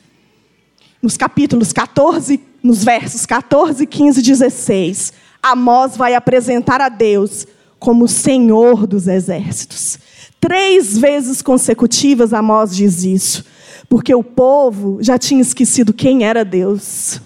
Nos 1.05 1.17
capítulos 1.17 1.71
14, 1.71 2.39
nos 2.63 2.83
versos 2.83 3.27
14, 3.27 3.85
15 3.85 4.19
e 4.19 4.23
16, 4.23 5.13
Amós 5.39 5.95
vai 5.95 6.15
apresentar 6.15 6.81
a 6.81 6.89
Deus 6.89 7.45
como 7.77 8.07
Senhor 8.07 8.87
dos 8.87 9.07
exércitos. 9.07 9.99
Três 10.41 10.97
vezes 10.97 11.43
consecutivas 11.43 12.33
Amós 12.33 12.75
diz 12.75 13.03
isso, 13.03 13.45
porque 13.87 14.15
o 14.15 14.23
povo 14.23 14.97
já 14.99 15.15
tinha 15.15 15.43
esquecido 15.43 15.93
quem 15.93 16.23
era 16.23 16.43
Deus. 16.43 17.21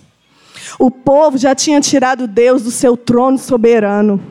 O 0.78 0.92
povo 0.92 1.38
já 1.38 1.56
tinha 1.56 1.80
tirado 1.80 2.28
Deus 2.28 2.64
do 2.64 2.72
seu 2.72 2.98
trono 2.98 3.38
soberano. 3.38 4.22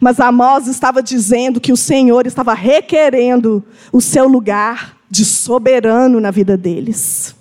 Mas 0.00 0.18
Amós 0.18 0.66
estava 0.66 1.02
dizendo 1.02 1.60
que 1.60 1.74
o 1.74 1.76
Senhor 1.76 2.26
estava 2.26 2.54
requerendo 2.54 3.62
o 3.92 4.00
seu 4.00 4.26
lugar 4.26 4.96
de 5.10 5.26
soberano 5.26 6.18
na 6.22 6.30
vida 6.30 6.56
deles. 6.56 7.36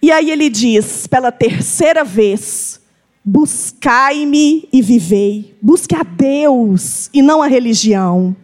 E 0.00 0.12
aí 0.12 0.30
ele 0.30 0.48
diz, 0.48 1.06
pela 1.06 1.32
terceira 1.32 2.04
vez: 2.04 2.80
buscai-me 3.24 4.68
e 4.72 4.80
vivei. 4.80 5.56
Busque 5.60 5.94
a 5.94 6.02
Deus 6.02 7.10
e 7.12 7.20
não 7.20 7.42
a 7.42 7.46
religião. 7.46 8.36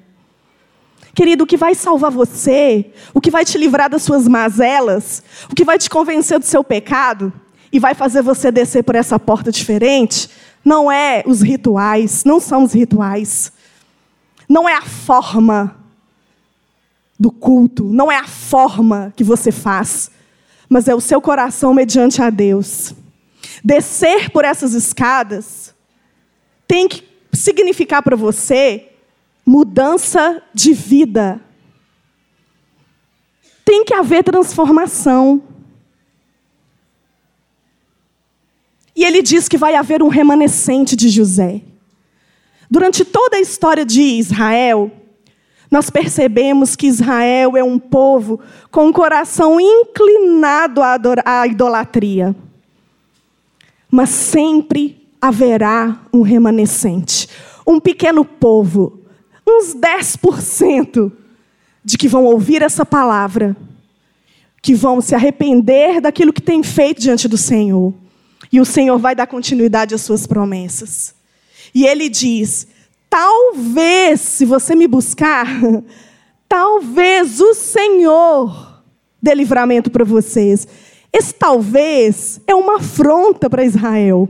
Querido, 1.14 1.45
o 1.45 1.47
que 1.47 1.57
vai 1.57 1.75
salvar 1.77 2.11
você, 2.11 2.90
o 3.14 3.21
que 3.21 3.31
vai 3.31 3.45
te 3.45 3.57
livrar 3.57 3.88
das 3.88 4.03
suas 4.03 4.27
mazelas, 4.27 5.23
o 5.51 5.55
que 5.55 5.64
vai 5.64 5.79
te 5.79 5.88
convencer 5.88 6.40
do 6.40 6.45
seu 6.45 6.64
pecado 6.64 7.33
e 7.73 7.79
vai 7.79 7.95
fazer 7.95 8.21
você 8.21 8.51
descer 8.51 8.83
por 8.83 8.97
essa 8.97 9.19
porta 9.19 9.53
diferente, 9.53 10.29
não 10.64 10.90
é 10.90 11.23
os 11.27 11.40
rituais, 11.40 12.25
não 12.25 12.40
são 12.40 12.64
os 12.64 12.73
rituais. 12.73 13.53
Não 14.49 14.69
é 14.69 14.75
a 14.75 14.83
forma 14.83 15.77
do 17.19 17.31
culto, 17.31 17.85
não 17.85 18.11
é 18.11 18.17
a 18.17 18.27
forma 18.27 19.12
que 19.17 19.25
você 19.25 19.51
faz, 19.51 20.11
mas 20.74 20.88
é 20.88 20.94
o 20.94 21.00
seu 21.00 21.20
coração 21.20 21.72
mediante 21.72 22.20
a 22.20 22.30
Deus. 22.30 22.92
Descer 23.62 24.28
por 24.30 24.44
essas 24.44 24.74
escadas 24.74 25.72
tem 26.66 26.88
que 26.88 27.04
significar 27.32 28.02
para 28.02 28.16
você 28.16 28.88
mudança 29.46 30.42
de 30.52 30.72
vida. 30.72 31.40
Tem 33.64 33.84
que 33.84 33.94
haver 33.94 34.24
transformação. 34.24 35.44
E 38.96 39.04
ele 39.04 39.22
diz 39.22 39.46
que 39.46 39.56
vai 39.56 39.76
haver 39.76 40.02
um 40.02 40.08
remanescente 40.08 40.96
de 40.96 41.08
José. 41.08 41.60
Durante 42.68 43.04
toda 43.04 43.37
a 43.37 43.40
história 43.40 43.87
de 43.87 44.02
Israel, 44.02 44.90
nós 45.74 45.90
percebemos 45.90 46.76
que 46.76 46.87
Israel 46.87 47.56
é 47.56 47.64
um 47.64 47.80
povo 47.80 48.38
com 48.70 48.88
o 48.88 48.92
coração 48.92 49.58
inclinado 49.60 50.80
à 51.24 51.48
idolatria. 51.48 52.32
Mas 53.90 54.10
sempre 54.10 55.04
haverá 55.20 56.00
um 56.12 56.22
remanescente, 56.22 57.28
um 57.66 57.80
pequeno 57.80 58.24
povo 58.24 59.00
uns 59.44 59.74
10% 59.74 61.10
de 61.84 61.98
que 61.98 62.06
vão 62.06 62.24
ouvir 62.24 62.62
essa 62.62 62.87
palavra, 62.87 63.56
que 64.62 64.76
vão 64.76 65.00
se 65.00 65.12
arrepender 65.12 66.00
daquilo 66.00 66.32
que 66.32 66.40
tem 66.40 66.62
feito 66.62 67.00
diante 67.00 67.26
do 67.26 67.37
Senhor. 67.37 67.92
E 68.52 68.60
o 68.60 68.64
Senhor 68.64 68.96
vai 68.96 69.16
dar 69.16 69.26
continuidade 69.26 69.92
às 69.92 70.02
suas 70.02 70.24
promessas. 70.24 71.16
E 71.74 71.84
ele 71.84 72.08
diz: 72.08 72.68
talvez, 73.14 74.20
se 74.20 74.44
você 74.44 74.74
me 74.74 74.88
buscar, 74.88 75.46
talvez 76.48 77.38
o 77.38 77.55
Senhor 77.55 78.83
dê 79.22 79.33
livramento 79.33 79.88
para 79.88 80.05
vocês. 80.05 80.66
Esse 81.12 81.33
talvez 81.33 82.40
é 82.44 82.57
uma 82.57 82.79
afronta 82.79 83.48
para 83.48 83.64
Israel. 83.64 84.29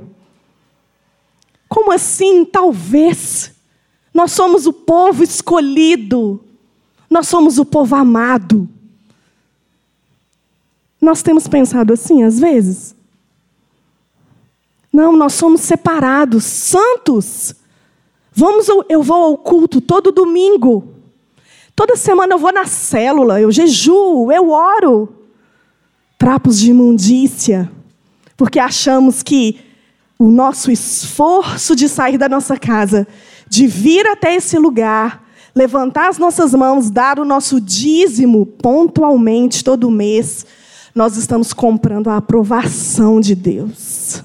Como 1.67 1.93
assim, 1.93 2.45
talvez? 2.45 3.53
Nós 4.13 4.33
somos 4.33 4.67
o 4.67 4.73
povo 4.73 5.25
escolhido. 5.25 6.45
Nós 7.09 7.27
somos 7.27 7.59
o 7.59 7.65
povo 7.65 7.97
amado. 7.97 8.69
Nós 11.01 11.23
temos 11.23 11.49
pensado 11.49 11.95
assim 11.95 12.23
às 12.23 12.39
vezes? 12.39 12.95
Não, 14.93 15.17
nós 15.17 15.33
somos 15.33 15.63
separados, 15.63 16.45
santos. 16.45 17.64
Vamos, 18.35 18.67
eu 18.89 19.03
vou 19.03 19.23
ao 19.23 19.39
culto 19.39 19.81
todo 19.81 20.11
domingo. 20.11 20.89
Toda 21.77 21.97
semana 21.97 22.35
eu 22.35 22.39
vou 22.39 22.53
na 22.53 22.67
célula, 22.67 23.41
eu 23.41 23.51
jejuo, 23.51 24.31
eu 24.33 24.51
oro. 24.51 25.09
Trapos 26.19 26.59
de 26.59 26.71
imundícia, 26.71 27.71
porque 28.37 28.59
achamos 28.59 29.23
que 29.23 29.61
o 30.19 30.29
nosso 30.29 30.71
esforço 30.71 31.75
de 31.75 31.89
sair 31.89 32.19
da 32.19 32.29
nossa 32.29 32.57
casa 32.57 33.07
de 33.49 33.67
vir 33.67 34.07
até 34.07 34.35
esse 34.35 34.59
lugar, 34.59 35.25
levantar 35.55 36.09
as 36.09 36.19
nossas 36.19 36.53
mãos, 36.55 36.91
dar 36.91 37.21
o 37.21 37.25
nosso 37.25 37.61
dízimo 37.61 38.47
pontualmente 38.47 39.63
todo 39.63 39.91
mês, 39.91 40.45
nós 40.95 41.17
estamos 41.17 41.53
comprando 41.53 42.09
a 42.09 42.17
aprovação 42.17 43.21
de 43.21 43.35
Deus. 43.35 44.23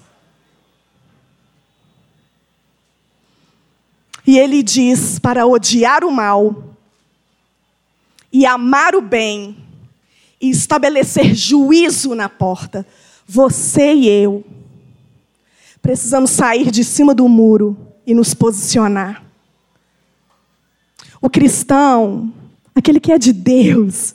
E 4.29 4.37
ele 4.37 4.61
diz 4.61 5.17
para 5.17 5.47
odiar 5.47 6.03
o 6.03 6.11
mal 6.11 6.75
e 8.31 8.45
amar 8.45 8.93
o 8.93 9.01
bem 9.01 9.57
e 10.39 10.51
estabelecer 10.51 11.33
juízo 11.33 12.13
na 12.13 12.29
porta. 12.29 12.85
Você 13.27 13.91
e 13.91 14.07
eu 14.07 14.45
precisamos 15.81 16.29
sair 16.29 16.69
de 16.69 16.83
cima 16.83 17.15
do 17.15 17.27
muro 17.27 17.75
e 18.05 18.13
nos 18.13 18.35
posicionar. 18.35 19.23
O 21.19 21.27
cristão, 21.27 22.31
aquele 22.75 22.99
que 22.99 23.11
é 23.11 23.17
de 23.17 23.33
Deus, 23.33 24.13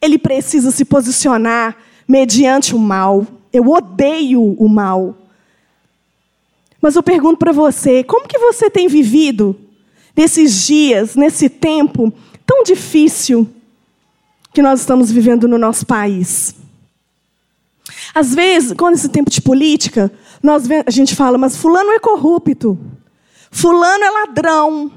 ele 0.00 0.16
precisa 0.16 0.70
se 0.70 0.84
posicionar 0.84 1.76
mediante 2.06 2.72
o 2.72 2.78
mal. 2.78 3.26
Eu 3.52 3.68
odeio 3.68 4.40
o 4.40 4.68
mal. 4.68 5.23
Mas 6.84 6.96
eu 6.96 7.02
pergunto 7.02 7.38
para 7.38 7.50
você, 7.50 8.04
como 8.04 8.28
que 8.28 8.36
você 8.36 8.68
tem 8.68 8.88
vivido 8.88 9.56
nesses 10.14 10.66
dias, 10.66 11.16
nesse 11.16 11.48
tempo 11.48 12.12
tão 12.44 12.62
difícil 12.62 13.48
que 14.52 14.60
nós 14.60 14.80
estamos 14.80 15.10
vivendo 15.10 15.48
no 15.48 15.56
nosso 15.56 15.86
país? 15.86 16.54
Às 18.14 18.34
vezes, 18.34 18.74
quando 18.76 18.96
esse 18.96 19.08
tempo 19.08 19.30
de 19.30 19.40
política, 19.40 20.12
nós 20.42 20.64
a 20.86 20.90
gente 20.90 21.16
fala, 21.16 21.38
mas 21.38 21.56
fulano 21.56 21.90
é 21.90 21.98
corrupto, 21.98 22.78
fulano 23.50 24.04
é 24.04 24.10
ladrão, 24.10 24.92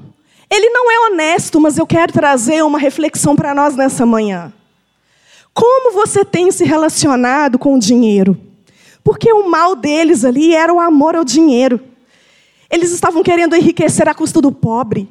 ele 0.50 0.68
não 0.68 0.90
é 0.90 1.10
honesto, 1.10 1.58
mas 1.58 1.78
eu 1.78 1.86
quero 1.86 2.12
trazer 2.12 2.62
uma 2.62 2.78
reflexão 2.78 3.34
para 3.34 3.54
nós 3.54 3.74
nessa 3.74 4.04
manhã. 4.04 4.52
Como 5.54 5.94
você 5.94 6.22
tem 6.22 6.50
se 6.50 6.66
relacionado 6.66 7.58
com 7.58 7.76
o 7.76 7.78
dinheiro? 7.78 8.38
Porque 9.02 9.32
o 9.32 9.48
mal 9.48 9.74
deles 9.74 10.24
ali 10.24 10.54
era 10.54 10.72
o 10.72 10.80
amor 10.80 11.16
ao 11.16 11.24
dinheiro. 11.24 11.80
Eles 12.70 12.90
estavam 12.92 13.22
querendo 13.22 13.56
enriquecer 13.56 14.08
à 14.08 14.14
custa 14.14 14.40
do 14.40 14.52
pobre. 14.52 15.08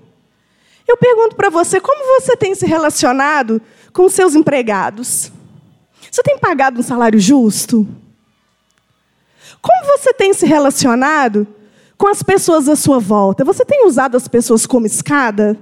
Eu 0.87 0.95
pergunto 0.95 1.35
para 1.35 1.49
você, 1.49 1.81
como 1.81 2.21
você 2.21 2.37
tem 2.37 2.55
se 2.55 2.65
relacionado 2.65 3.61
com 3.91 4.07
seus 4.07 4.35
empregados? 4.35 5.31
Você 6.09 6.23
tem 6.23 6.37
pagado 6.37 6.79
um 6.79 6.83
salário 6.83 7.19
justo? 7.19 7.87
Como 9.61 9.97
você 9.97 10.13
tem 10.13 10.33
se 10.33 10.45
relacionado 10.45 11.45
com 11.97 12.07
as 12.07 12.23
pessoas 12.23 12.69
à 12.69 12.75
sua 12.75 12.99
volta? 12.99 13.43
Você 13.43 13.65
tem 13.65 13.85
usado 13.85 14.15
as 14.15 14.27
pessoas 14.27 14.65
como 14.65 14.85
escada 14.85 15.57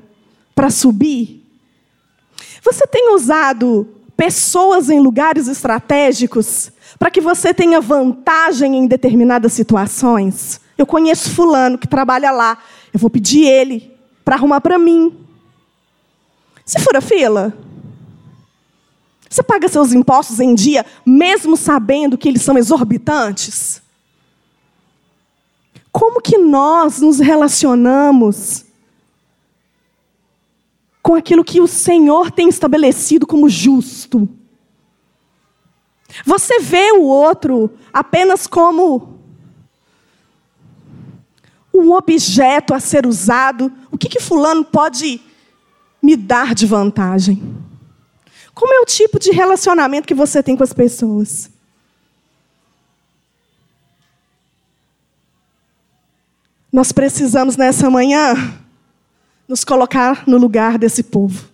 para 0.53 0.69
subir? 0.69 1.43
Você 2.61 2.85
tem 2.85 3.13
usado 3.15 3.87
pessoas 4.15 4.89
em 4.89 4.99
lugares 4.99 5.47
estratégicos 5.47 6.71
para 6.97 7.11
que 7.11 7.21
você 7.21 7.53
tenha 7.53 7.81
vantagem 7.81 8.75
em 8.75 8.87
determinadas 8.87 9.53
situações? 9.53 10.61
Eu 10.77 10.85
conheço 10.85 11.31
fulano 11.31 11.77
que 11.77 11.87
trabalha 11.87 12.31
lá, 12.31 12.57
eu 12.93 12.99
vou 12.99 13.09
pedir 13.09 13.45
ele 13.45 13.91
para 14.23 14.35
arrumar 14.35 14.61
para 14.61 14.77
mim. 14.77 15.15
Se 16.65 16.79
for 16.79 16.95
a 16.95 17.01
fila, 17.01 17.53
você 19.29 19.43
paga 19.43 19.67
seus 19.67 19.93
impostos 19.93 20.39
em 20.39 20.55
dia, 20.55 20.85
mesmo 21.05 21.57
sabendo 21.57 22.17
que 22.17 22.27
eles 22.27 22.41
são 22.41 22.57
exorbitantes? 22.57 23.81
Como 25.91 26.21
que 26.21 26.37
nós 26.37 26.99
nos 26.99 27.19
relacionamos 27.19 28.65
com 31.01 31.15
aquilo 31.15 31.43
que 31.43 31.61
o 31.61 31.67
Senhor 31.67 32.31
tem 32.31 32.49
estabelecido 32.49 33.27
como 33.27 33.47
justo? 33.47 34.27
Você 36.23 36.59
vê 36.59 36.91
o 36.91 37.03
outro 37.03 37.71
apenas 37.91 38.47
como 38.47 39.19
um 41.73 41.91
objeto 41.91 42.73
a 42.73 42.79
ser 42.79 43.05
usado. 43.05 43.71
O 43.91 43.97
que, 43.97 44.07
que 44.07 44.19
Fulano 44.19 44.63
pode 44.63 45.21
me 46.01 46.15
dar 46.15 46.55
de 46.55 46.65
vantagem? 46.65 47.41
Como 48.53 48.73
é 48.73 48.79
o 48.79 48.85
tipo 48.85 49.19
de 49.19 49.31
relacionamento 49.31 50.07
que 50.07 50.13
você 50.13 50.41
tem 50.41 50.55
com 50.55 50.63
as 50.63 50.71
pessoas? 50.71 51.49
Nós 56.71 56.91
precisamos 56.91 57.57
nessa 57.57 57.89
manhã 57.89 58.35
nos 59.47 59.63
colocar 59.63 60.27
no 60.27 60.37
lugar 60.37 60.77
desse 60.77 61.03
povo 61.03 61.47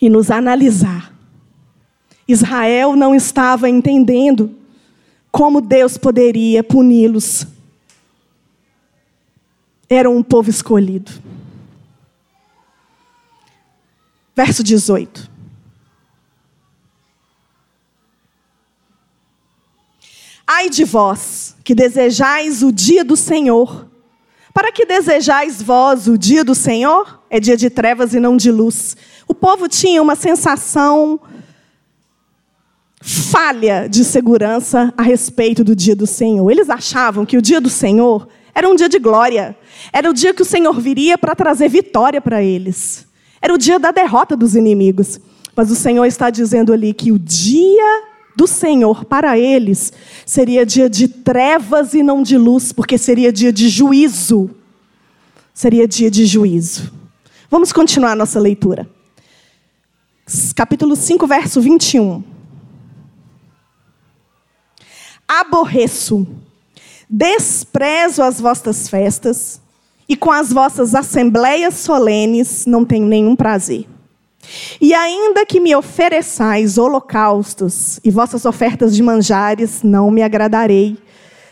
e 0.00 0.08
nos 0.08 0.30
analisar. 0.30 1.11
Israel 2.32 2.96
não 2.96 3.14
estava 3.14 3.68
entendendo 3.68 4.54
como 5.30 5.60
Deus 5.60 5.96
poderia 5.96 6.62
puni-los. 6.62 7.46
Era 9.88 10.08
um 10.08 10.22
povo 10.22 10.50
escolhido. 10.50 11.10
Verso 14.34 14.62
18. 14.62 15.30
Ai 20.46 20.68
de 20.68 20.84
vós, 20.84 21.56
que 21.64 21.74
desejais 21.74 22.62
o 22.62 22.72
dia 22.72 23.04
do 23.04 23.16
Senhor. 23.16 23.88
Para 24.52 24.70
que 24.70 24.84
desejais 24.84 25.62
vós 25.62 26.06
o 26.08 26.18
dia 26.18 26.44
do 26.44 26.54
Senhor? 26.54 27.22
É 27.30 27.40
dia 27.40 27.56
de 27.56 27.70
trevas 27.70 28.12
e 28.12 28.20
não 28.20 28.36
de 28.36 28.50
luz. 28.50 28.96
O 29.26 29.34
povo 29.34 29.66
tinha 29.66 30.02
uma 30.02 30.14
sensação 30.14 31.18
falha 33.02 33.88
de 33.88 34.04
segurança 34.04 34.94
a 34.96 35.02
respeito 35.02 35.64
do 35.64 35.74
dia 35.74 35.96
do 35.96 36.06
Senhor. 36.06 36.48
Eles 36.50 36.70
achavam 36.70 37.26
que 37.26 37.36
o 37.36 37.42
dia 37.42 37.60
do 37.60 37.68
Senhor 37.68 38.28
era 38.54 38.68
um 38.68 38.76
dia 38.76 38.88
de 38.88 38.98
glória. 38.98 39.56
Era 39.92 40.08
o 40.08 40.14
dia 40.14 40.32
que 40.32 40.42
o 40.42 40.46
Senhor 40.46 40.80
viria 40.80 41.18
para 41.18 41.34
trazer 41.34 41.68
vitória 41.68 42.20
para 42.20 42.42
eles. 42.42 43.06
Era 43.40 43.52
o 43.52 43.58
dia 43.58 43.78
da 43.78 43.90
derrota 43.90 44.36
dos 44.36 44.54
inimigos. 44.54 45.20
Mas 45.54 45.70
o 45.70 45.74
Senhor 45.74 46.04
está 46.06 46.30
dizendo 46.30 46.72
ali 46.72 46.94
que 46.94 47.10
o 47.10 47.18
dia 47.18 48.04
do 48.36 48.46
Senhor 48.46 49.04
para 49.04 49.38
eles 49.38 49.92
seria 50.24 50.64
dia 50.64 50.88
de 50.88 51.08
trevas 51.08 51.92
e 51.92 52.02
não 52.02 52.22
de 52.22 52.38
luz, 52.38 52.72
porque 52.72 52.96
seria 52.96 53.32
dia 53.32 53.52
de 53.52 53.68
juízo. 53.68 54.48
Seria 55.52 55.86
dia 55.86 56.10
de 56.10 56.24
juízo. 56.24 56.90
Vamos 57.50 57.72
continuar 57.72 58.16
nossa 58.16 58.40
leitura. 58.40 58.88
Capítulo 60.54 60.96
5, 60.96 61.26
verso 61.26 61.60
21. 61.60 62.22
Aborreço, 65.40 66.26
desprezo 67.08 68.22
as 68.22 68.38
vossas 68.38 68.86
festas, 68.86 69.62
e 70.06 70.14
com 70.14 70.30
as 70.30 70.52
vossas 70.52 70.94
assembleias 70.94 71.74
solenes 71.74 72.66
não 72.66 72.84
tenho 72.84 73.06
nenhum 73.06 73.34
prazer. 73.34 73.86
E 74.78 74.92
ainda 74.92 75.46
que 75.46 75.58
me 75.58 75.74
ofereçais 75.74 76.76
holocaustos 76.76 77.98
e 78.04 78.10
vossas 78.10 78.44
ofertas 78.44 78.94
de 78.94 79.02
manjares, 79.02 79.82
não 79.82 80.10
me 80.10 80.22
agradarei 80.22 80.98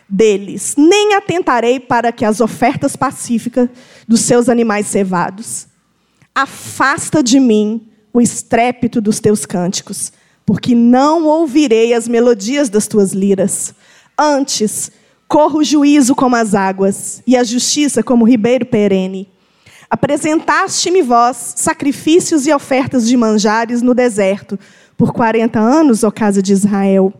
deles, 0.06 0.74
nem 0.76 1.14
atentarei 1.14 1.80
para 1.80 2.12
que 2.12 2.24
as 2.24 2.40
ofertas 2.42 2.96
pacíficas 2.96 3.70
dos 4.06 4.20
seus 4.20 4.50
animais 4.50 4.88
cevados. 4.88 5.66
Afasta 6.34 7.22
de 7.22 7.40
mim 7.40 7.88
o 8.12 8.20
estrépito 8.20 9.00
dos 9.00 9.20
teus 9.20 9.46
cânticos, 9.46 10.12
porque 10.50 10.74
não 10.74 11.26
ouvirei 11.26 11.94
as 11.94 12.08
melodias 12.08 12.68
das 12.68 12.88
tuas 12.88 13.12
liras. 13.12 13.72
Antes, 14.18 14.90
corro 15.28 15.60
o 15.60 15.64
juízo 15.64 16.12
como 16.12 16.34
as 16.34 16.56
águas, 16.56 17.22
e 17.24 17.36
a 17.36 17.44
justiça 17.44 18.02
como 18.02 18.24
o 18.24 18.28
ribeiro 18.28 18.66
perene. 18.66 19.28
Apresentaste-me 19.88 21.02
vós 21.02 21.54
sacrifícios 21.54 22.48
e 22.48 22.52
ofertas 22.52 23.06
de 23.06 23.16
manjares 23.16 23.80
no 23.80 23.94
deserto, 23.94 24.58
por 24.98 25.12
quarenta 25.12 25.60
anos, 25.60 26.02
ó 26.02 26.10
casa 26.10 26.42
de 26.42 26.52
Israel. 26.52 27.14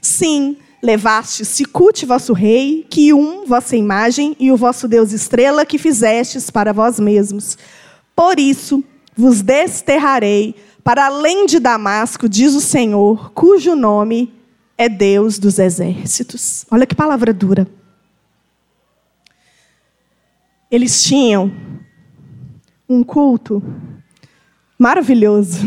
Sim, 0.00 0.56
levaste 0.82 1.44
Sicute, 1.44 2.06
vosso 2.06 2.32
rei, 2.32 2.86
um 3.14 3.44
vossa 3.44 3.76
imagem, 3.76 4.34
e 4.40 4.50
o 4.50 4.56
vosso 4.56 4.88
Deus 4.88 5.12
estrela, 5.12 5.66
que 5.66 5.76
fizestes 5.76 6.48
para 6.48 6.72
vós 6.72 6.98
mesmos. 6.98 7.58
Por 8.16 8.40
isso 8.40 8.82
vos 9.14 9.42
desterrarei 9.42 10.54
para 10.82 11.06
além 11.06 11.46
de 11.46 11.58
Damasco, 11.58 12.28
diz 12.28 12.54
o 12.54 12.60
Senhor, 12.60 13.32
cujo 13.32 13.74
nome 13.74 14.32
é 14.76 14.88
Deus 14.88 15.38
dos 15.38 15.58
exércitos. 15.58 16.64
Olha 16.70 16.86
que 16.86 16.94
palavra 16.94 17.34
dura. 17.34 17.66
Eles 20.70 21.02
tinham 21.02 21.52
um 22.88 23.04
culto 23.04 23.62
maravilhoso. 24.78 25.58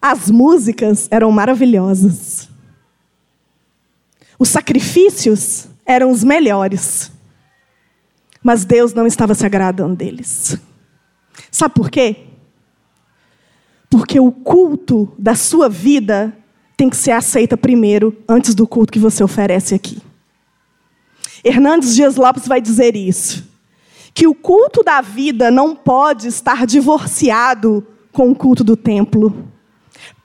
As 0.00 0.30
músicas 0.30 1.08
eram 1.10 1.32
maravilhosas. 1.32 2.48
Os 4.38 4.50
sacrifícios 4.50 5.66
eram 5.86 6.10
os 6.10 6.22
melhores. 6.22 7.10
Mas 8.42 8.64
Deus 8.64 8.92
não 8.92 9.06
estava 9.06 9.34
se 9.34 9.46
agradando 9.46 9.96
deles. 9.96 10.58
Sabe 11.50 11.74
por 11.74 11.90
quê? 11.90 12.27
Porque 13.90 14.20
o 14.20 14.30
culto 14.30 15.12
da 15.18 15.34
sua 15.34 15.68
vida 15.68 16.36
tem 16.76 16.88
que 16.90 16.96
ser 16.96 17.12
aceita 17.12 17.56
primeiro, 17.56 18.16
antes 18.28 18.54
do 18.54 18.66
culto 18.66 18.92
que 18.92 18.98
você 18.98 19.24
oferece 19.24 19.74
aqui. 19.74 19.98
Hernandes 21.42 21.94
Dias 21.94 22.16
Lopes 22.16 22.46
vai 22.46 22.60
dizer 22.60 22.94
isso. 22.94 23.46
que 24.18 24.26
o 24.26 24.34
culto 24.34 24.82
da 24.82 25.00
vida 25.00 25.48
não 25.48 25.76
pode 25.76 26.26
estar 26.26 26.66
divorciado 26.66 27.86
com 28.10 28.28
o 28.30 28.34
culto 28.34 28.64
do 28.64 28.76
templo. 28.76 29.46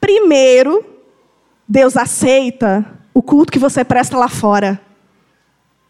Primeiro, 0.01 0.83
Deus 1.69 1.95
aceita 1.95 2.83
o 3.13 3.21
culto 3.21 3.51
que 3.51 3.59
você 3.59 3.85
presta 3.85 4.17
lá 4.17 4.27
fora. 4.27 4.81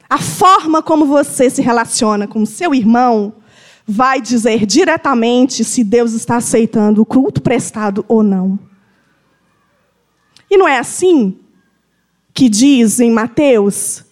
A 0.09 0.17
forma 0.17 0.83
como 0.83 1.05
você 1.05 1.49
se 1.49 1.61
relaciona 1.61 2.27
com 2.27 2.41
o 2.41 2.45
seu 2.45 2.75
irmão 2.75 3.35
vai 3.85 4.21
dizer 4.21 4.65
diretamente 4.65 5.63
se 5.63 5.83
Deus 5.83 6.13
está 6.13 6.37
aceitando 6.37 7.01
o 7.01 7.05
culto 7.05 7.41
prestado 7.41 8.05
ou 8.07 8.23
não. 8.23 8.57
E 10.49 10.57
não 10.57 10.67
é 10.67 10.77
assim 10.77 11.39
que 12.33 12.49
diz 12.49 12.99
em 12.99 13.11
Mateus: 13.11 14.03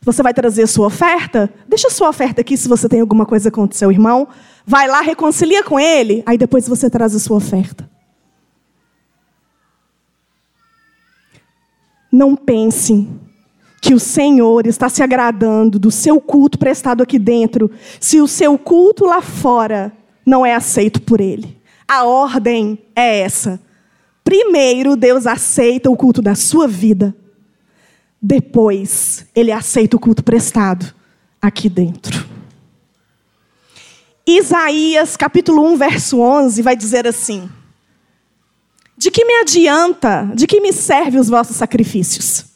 você 0.00 0.22
vai 0.22 0.34
trazer 0.34 0.66
sua 0.66 0.86
oferta? 0.86 1.52
Deixa 1.68 1.88
sua 1.90 2.08
oferta 2.08 2.40
aqui 2.40 2.56
se 2.56 2.68
você 2.68 2.88
tem 2.88 3.00
alguma 3.00 3.24
coisa 3.24 3.50
contra 3.50 3.74
o 3.74 3.78
seu 3.78 3.90
irmão. 3.90 4.28
Vai 4.66 4.88
lá, 4.88 5.00
reconcilia 5.00 5.62
com 5.62 5.78
ele, 5.78 6.22
aí 6.26 6.38
depois 6.38 6.66
você 6.68 6.88
traz 6.90 7.14
a 7.14 7.18
sua 7.18 7.36
oferta. 7.36 7.88
Não 12.10 12.36
pensem 12.36 13.20
que 13.84 13.92
o 13.92 14.00
Senhor 14.00 14.66
está 14.66 14.88
se 14.88 15.02
agradando 15.02 15.78
do 15.78 15.90
seu 15.90 16.18
culto 16.18 16.58
prestado 16.58 17.02
aqui 17.02 17.18
dentro, 17.18 17.70
se 18.00 18.18
o 18.18 18.26
seu 18.26 18.56
culto 18.56 19.04
lá 19.04 19.20
fora 19.20 19.92
não 20.24 20.44
é 20.44 20.54
aceito 20.54 21.02
por 21.02 21.20
Ele. 21.20 21.60
A 21.86 22.04
ordem 22.04 22.78
é 22.96 23.20
essa. 23.20 23.60
Primeiro, 24.24 24.96
Deus 24.96 25.26
aceita 25.26 25.90
o 25.90 25.96
culto 25.98 26.22
da 26.22 26.34
sua 26.34 26.66
vida. 26.66 27.14
Depois, 28.22 29.26
Ele 29.36 29.52
aceita 29.52 29.98
o 29.98 30.00
culto 30.00 30.24
prestado 30.24 30.94
aqui 31.40 31.68
dentro. 31.68 32.26
Isaías 34.26 35.14
capítulo 35.14 35.62
1, 35.74 35.76
verso 35.76 36.20
11 36.20 36.62
vai 36.62 36.74
dizer 36.74 37.06
assim: 37.06 37.50
De 38.96 39.10
que 39.10 39.26
me 39.26 39.34
adianta, 39.42 40.32
de 40.34 40.46
que 40.46 40.58
me 40.58 40.72
servem 40.72 41.20
os 41.20 41.28
vossos 41.28 41.56
sacrifícios? 41.56 42.53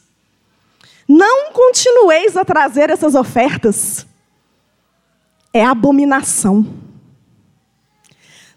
Não 1.11 1.51
continueis 1.51 2.37
a 2.37 2.45
trazer 2.45 2.91
essas 2.91 3.15
ofertas. 3.15 4.05
É 5.51 5.65
abominação. 5.65 6.63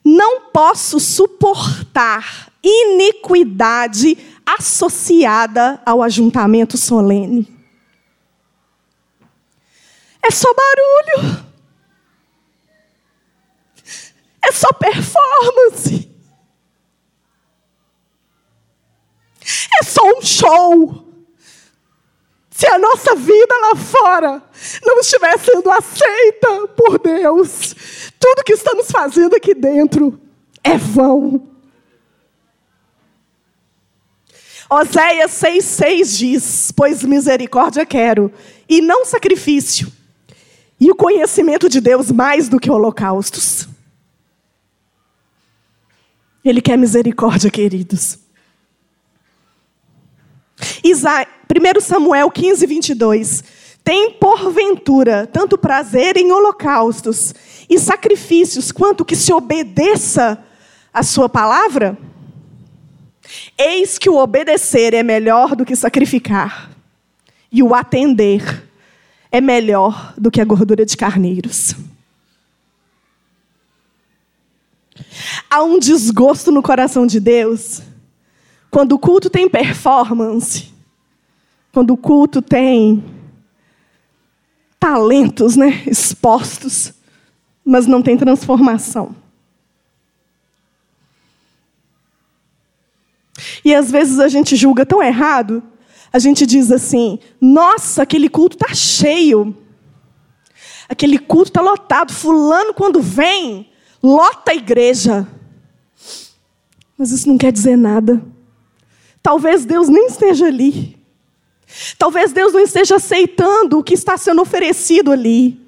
Não 0.05 0.51
posso 0.51 1.01
suportar 1.01 2.53
iniquidade 2.63 4.19
associada 4.45 5.81
ao 5.87 6.03
ajuntamento 6.03 6.77
solene. 6.77 7.51
É 10.21 10.31
só 10.31 10.53
barulho. 10.53 11.47
É 14.43 14.53
só 14.53 14.71
performance. 14.75 16.11
É 19.81 19.83
só 19.85 20.03
um 20.05 20.21
show 20.21 21.12
se 22.63 22.67
a 22.69 22.79
nossa 22.79 23.17
vida 23.17 23.53
lá 23.61 23.75
fora 23.75 24.41
não 24.85 25.01
estiver 25.01 25.37
sendo 25.37 25.69
aceita 25.69 26.69
por 26.77 26.97
Deus, 26.97 27.75
tudo 28.21 28.45
que 28.45 28.53
estamos 28.53 28.89
fazendo 28.89 29.35
aqui 29.35 29.53
dentro 29.53 30.17
é 30.63 30.79
vão. 30.79 31.49
Oséias 34.71 35.33
6,6 35.33 36.19
diz: 36.19 36.71
Pois 36.71 37.03
misericórdia 37.03 37.85
quero, 37.85 38.33
e 38.69 38.81
não 38.81 39.05
sacrifício, 39.05 39.93
e 40.79 40.89
o 40.89 40.95
conhecimento 40.95 41.69
de 41.69 41.81
Deus 41.81 42.13
mais 42.13 42.49
do 42.49 42.61
que 42.61 42.71
holocaustos. 42.71 43.67
Ele 46.45 46.61
quer 46.61 46.79
misericórdia, 46.79 47.51
queridos. 47.51 48.21
Isa 50.85 51.27
1 51.59 51.81
Samuel 51.81 52.31
15, 52.31 52.67
22. 52.67 53.45
Tem 53.85 54.13
porventura 54.13 55.27
tanto 55.27 55.59
prazer 55.59 56.17
em 56.17 56.31
holocaustos 56.31 57.35
e 57.69 57.79
sacrifícios, 57.79 58.71
quanto 58.71 59.05
que 59.05 59.17
se 59.17 59.33
obedeça 59.33 60.43
a 60.93 61.03
sua 61.03 61.29
palavra? 61.29 61.99
Eis 63.59 63.99
que 63.99 64.09
o 64.09 64.17
obedecer 64.17 64.95
é 64.95 65.03
melhor 65.03 65.57
do 65.57 65.65
que 65.65 65.75
sacrificar, 65.75 66.71
e 67.51 67.63
o 67.63 67.75
atender 67.75 68.69
é 69.31 69.41
melhor 69.41 70.15
do 70.17 70.31
que 70.31 70.41
a 70.41 70.45
gordura 70.45 70.85
de 70.85 70.97
carneiros. 70.97 71.75
Há 75.51 75.63
um 75.63 75.79
desgosto 75.79 76.53
no 76.53 76.63
coração 76.63 77.07
de 77.07 77.19
Deus 77.19 77.83
quando 78.71 78.93
o 78.93 78.99
culto 78.99 79.29
tem 79.29 79.49
performance, 79.49 80.72
quando 81.73 81.93
o 81.93 81.97
culto 81.97 82.43
tem 82.43 83.03
talentos 84.79 85.57
né, 85.57 85.83
expostos, 85.87 86.93
mas 87.65 87.87
não 87.87 88.03
tem 88.03 88.17
transformação. 88.17 89.17
E 93.65 93.75
às 93.75 93.91
vezes 93.91 94.19
a 94.19 94.29
gente 94.29 94.55
julga 94.55 94.85
tão 94.85 95.03
errado, 95.03 95.63
a 96.13 96.19
gente 96.19 96.45
diz 96.45 96.71
assim: 96.71 97.19
nossa, 97.41 98.03
aquele 98.03 98.29
culto 98.29 98.57
está 98.57 98.75
cheio, 98.75 99.57
aquele 100.89 101.19
culto 101.19 101.51
está 101.51 101.61
lotado, 101.61 102.13
Fulano, 102.13 102.75
quando 102.75 103.01
vem, 103.01 103.71
lota 104.03 104.51
a 104.53 104.55
igreja. 104.55 105.27
Mas 106.99 107.11
isso 107.11 107.29
não 107.29 107.39
quer 107.39 107.51
dizer 107.51 107.77
nada. 107.77 108.23
Talvez 109.23 109.65
Deus 109.65 109.89
nem 109.89 110.07
esteja 110.07 110.47
ali. 110.47 111.02
Talvez 111.99 112.33
Deus 112.33 112.53
não 112.53 112.61
esteja 112.61 112.97
aceitando 112.97 113.79
o 113.79 113.85
que 113.85 113.95
está 113.95 114.17
sendo 114.17 114.43
oferecido 114.43 115.11
ali. 115.11 115.61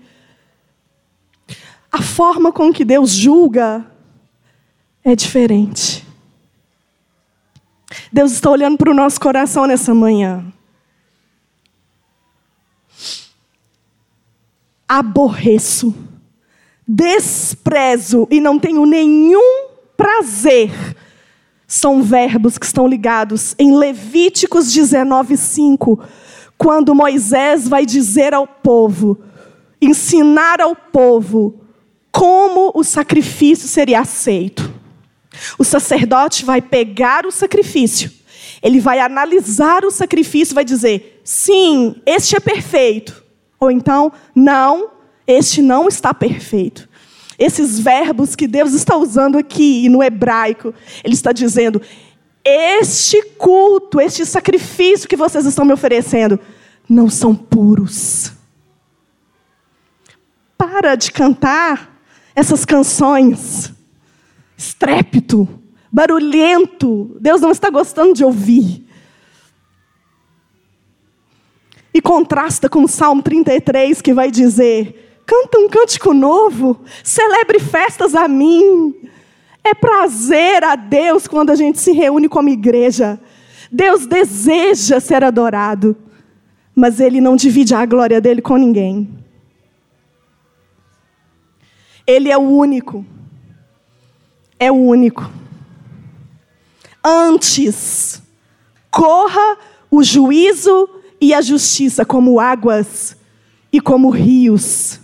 A 1.90 2.02
forma 2.02 2.52
com 2.52 2.72
que 2.72 2.84
Deus 2.84 3.10
julga 3.10 3.86
é 5.02 5.14
diferente. 5.14 6.04
Deus 8.12 8.32
está 8.32 8.50
olhando 8.50 8.76
para 8.76 8.90
o 8.90 8.94
nosso 8.94 9.20
coração 9.20 9.66
nessa 9.66 9.94
manhã. 9.94 10.44
Aborreço, 14.88 15.94
desprezo 16.86 18.28
e 18.30 18.40
não 18.40 18.58
tenho 18.58 18.84
nenhum 18.84 19.68
prazer 19.96 20.70
são 21.74 22.04
verbos 22.04 22.56
que 22.56 22.64
estão 22.64 22.86
ligados 22.86 23.56
em 23.58 23.76
Levíticos 23.76 24.72
19:5, 24.72 25.98
quando 26.56 26.94
Moisés 26.94 27.68
vai 27.68 27.84
dizer 27.84 28.32
ao 28.32 28.46
povo, 28.46 29.18
ensinar 29.82 30.60
ao 30.60 30.76
povo 30.76 31.60
como 32.12 32.70
o 32.76 32.84
sacrifício 32.84 33.66
seria 33.66 34.00
aceito. 34.00 34.72
O 35.58 35.64
sacerdote 35.64 36.44
vai 36.44 36.62
pegar 36.62 37.26
o 37.26 37.32
sacrifício, 37.32 38.08
ele 38.62 38.78
vai 38.78 39.00
analisar 39.00 39.84
o 39.84 39.90
sacrifício, 39.90 40.54
vai 40.54 40.64
dizer: 40.64 41.20
sim, 41.24 41.96
este 42.06 42.36
é 42.36 42.40
perfeito. 42.40 43.24
Ou 43.58 43.68
então, 43.68 44.12
não, 44.32 44.90
este 45.26 45.60
não 45.60 45.88
está 45.88 46.14
perfeito. 46.14 46.88
Esses 47.38 47.78
verbos 47.78 48.36
que 48.36 48.46
Deus 48.46 48.72
está 48.72 48.96
usando 48.96 49.38
aqui 49.38 49.88
no 49.88 50.02
hebraico, 50.02 50.72
Ele 51.02 51.14
está 51.14 51.32
dizendo: 51.32 51.80
este 52.44 53.22
culto, 53.38 54.00
este 54.00 54.26
sacrifício 54.26 55.08
que 55.08 55.16
vocês 55.16 55.46
estão 55.46 55.64
me 55.64 55.72
oferecendo, 55.72 56.38
não 56.88 57.08
são 57.08 57.34
puros. 57.34 58.32
Para 60.56 60.94
de 60.94 61.10
cantar 61.10 61.98
essas 62.34 62.64
canções, 62.64 63.72
estrépito, 64.56 65.48
barulhento. 65.90 67.16
Deus 67.20 67.40
não 67.40 67.50
está 67.50 67.70
gostando 67.70 68.12
de 68.12 68.24
ouvir. 68.24 68.84
E 71.94 72.02
contrasta 72.02 72.68
com 72.68 72.84
o 72.84 72.88
Salmo 72.88 73.22
33, 73.22 74.02
que 74.02 74.12
vai 74.12 74.30
dizer: 74.30 75.03
Canta 75.26 75.58
um 75.58 75.68
cântico 75.68 76.12
novo. 76.12 76.80
Celebre 77.02 77.58
festas 77.58 78.14
a 78.14 78.28
mim. 78.28 78.94
É 79.62 79.72
prazer 79.72 80.62
a 80.62 80.76
Deus 80.76 81.26
quando 81.26 81.50
a 81.50 81.54
gente 81.54 81.80
se 81.80 81.92
reúne 81.92 82.28
como 82.28 82.50
igreja. 82.50 83.18
Deus 83.72 84.06
deseja 84.06 85.00
ser 85.00 85.24
adorado, 85.24 85.96
mas 86.74 87.00
Ele 87.00 87.20
não 87.20 87.34
divide 87.34 87.74
a 87.74 87.84
glória 87.86 88.20
dele 88.20 88.42
com 88.42 88.56
ninguém. 88.56 89.08
Ele 92.06 92.30
é 92.30 92.36
o 92.36 92.42
único. 92.42 93.04
É 94.60 94.70
o 94.70 94.74
único. 94.74 95.30
Antes, 97.02 98.22
corra 98.90 99.58
o 99.90 100.02
juízo 100.02 100.88
e 101.20 101.32
a 101.32 101.40
justiça 101.40 102.04
como 102.04 102.38
águas 102.38 103.16
e 103.72 103.80
como 103.80 104.10
rios. 104.10 105.00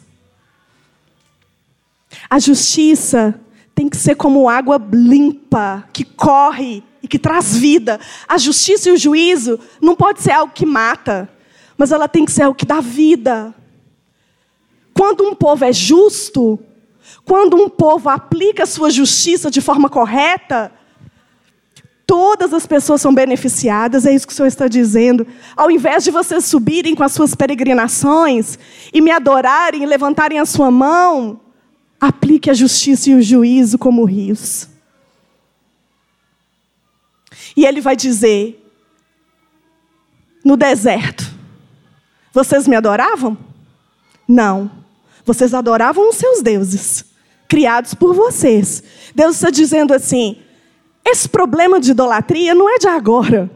A 2.30 2.38
justiça 2.38 3.34
tem 3.74 3.88
que 3.88 3.96
ser 3.96 4.14
como 4.14 4.48
água 4.48 4.80
limpa, 4.92 5.84
que 5.92 6.04
corre 6.04 6.84
e 7.02 7.08
que 7.08 7.18
traz 7.18 7.56
vida. 7.56 7.98
A 8.28 8.38
justiça 8.38 8.88
e 8.88 8.92
o 8.92 8.96
juízo 8.96 9.58
não 9.82 9.96
pode 9.96 10.22
ser 10.22 10.30
algo 10.30 10.52
que 10.52 10.64
mata, 10.64 11.28
mas 11.76 11.90
ela 11.90 12.06
tem 12.06 12.24
que 12.24 12.30
ser 12.30 12.42
algo 12.42 12.56
que 12.56 12.64
dá 12.64 12.80
vida. 12.80 13.52
Quando 14.94 15.24
um 15.24 15.34
povo 15.34 15.64
é 15.64 15.72
justo, 15.72 16.58
quando 17.24 17.56
um 17.56 17.68
povo 17.68 18.08
aplica 18.08 18.62
a 18.62 18.66
sua 18.66 18.90
justiça 18.90 19.50
de 19.50 19.60
forma 19.60 19.88
correta, 19.88 20.70
todas 22.06 22.52
as 22.52 22.66
pessoas 22.66 23.00
são 23.00 23.14
beneficiadas, 23.14 24.04
é 24.04 24.12
isso 24.12 24.26
que 24.26 24.32
o 24.32 24.36
Senhor 24.36 24.48
está 24.48 24.68
dizendo. 24.68 25.26
Ao 25.56 25.70
invés 25.70 26.04
de 26.04 26.10
vocês 26.10 26.44
subirem 26.44 26.94
com 26.94 27.02
as 27.02 27.12
suas 27.12 27.34
peregrinações 27.34 28.58
e 28.92 29.00
me 29.00 29.10
adorarem 29.10 29.82
e 29.82 29.86
levantarem 29.86 30.38
a 30.38 30.44
sua 30.44 30.70
mão, 30.70 31.40
aplique 32.00 32.50
a 32.50 32.54
justiça 32.54 33.10
e 33.10 33.14
o 33.14 33.22
juízo 33.22 33.76
como 33.76 34.04
rios. 34.04 34.68
E 37.56 37.66
ele 37.66 37.80
vai 37.80 37.94
dizer: 37.94 38.64
no 40.44 40.56
deserto, 40.56 41.24
vocês 42.32 42.66
me 42.66 42.76
adoravam? 42.76 43.36
Não. 44.26 44.70
Vocês 45.24 45.52
adoravam 45.52 46.08
os 46.08 46.16
seus 46.16 46.40
deuses, 46.40 47.04
criados 47.46 47.94
por 47.94 48.14
vocês. 48.14 48.82
Deus 49.14 49.36
está 49.36 49.50
dizendo 49.50 49.92
assim: 49.92 50.38
esse 51.04 51.28
problema 51.28 51.78
de 51.78 51.90
idolatria 51.90 52.54
não 52.54 52.68
é 52.68 52.78
de 52.78 52.88
agora. 52.88 53.50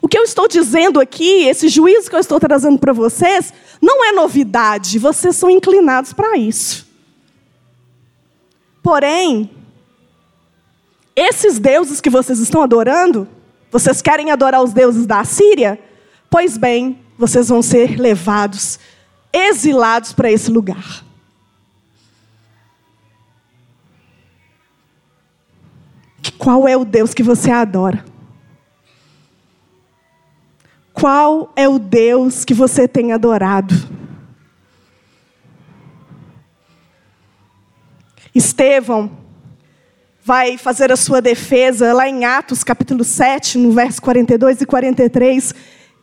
O 0.00 0.08
que 0.08 0.16
eu 0.16 0.22
estou 0.22 0.46
dizendo 0.46 1.00
aqui, 1.00 1.48
esse 1.48 1.68
juízo 1.68 2.08
que 2.08 2.14
eu 2.14 2.20
estou 2.20 2.38
trazendo 2.38 2.78
para 2.78 2.92
vocês, 2.92 3.52
não 3.82 4.04
é 4.04 4.12
novidade, 4.12 4.98
vocês 4.98 5.34
são 5.34 5.50
inclinados 5.50 6.12
para 6.12 6.36
isso. 6.36 6.85
Porém, 8.86 9.50
esses 11.16 11.58
deuses 11.58 12.00
que 12.00 12.08
vocês 12.08 12.38
estão 12.38 12.62
adorando, 12.62 13.26
vocês 13.68 14.00
querem 14.00 14.30
adorar 14.30 14.62
os 14.62 14.72
deuses 14.72 15.06
da 15.06 15.24
Síria? 15.24 15.76
Pois 16.30 16.56
bem, 16.56 17.00
vocês 17.18 17.48
vão 17.48 17.62
ser 17.62 17.98
levados, 17.98 18.78
exilados 19.32 20.12
para 20.12 20.30
esse 20.30 20.52
lugar. 20.52 21.04
Qual 26.38 26.68
é 26.68 26.76
o 26.76 26.84
Deus 26.84 27.12
que 27.12 27.24
você 27.24 27.50
adora? 27.50 28.04
Qual 30.92 31.52
é 31.56 31.68
o 31.68 31.80
Deus 31.80 32.44
que 32.44 32.54
você 32.54 32.86
tem 32.86 33.12
adorado? 33.12 33.74
Estevão 38.36 39.10
vai 40.22 40.58
fazer 40.58 40.92
a 40.92 40.96
sua 40.96 41.22
defesa 41.22 41.94
lá 41.94 42.06
em 42.06 42.26
Atos 42.26 42.62
capítulo 42.62 43.02
7, 43.02 43.56
no 43.56 43.72
verso 43.72 44.02
42 44.02 44.60
e 44.60 44.66
43, 44.66 45.54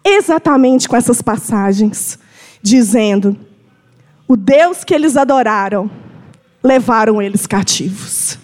exatamente 0.04 0.90
com 0.90 0.96
essas 0.96 1.22
passagens, 1.22 2.18
dizendo: 2.60 3.38
O 4.28 4.36
Deus 4.36 4.84
que 4.84 4.96
eles 4.96 5.16
adoraram 5.16 5.92
levaram 6.64 7.22
eles 7.22 7.46
cativos. 7.46 8.40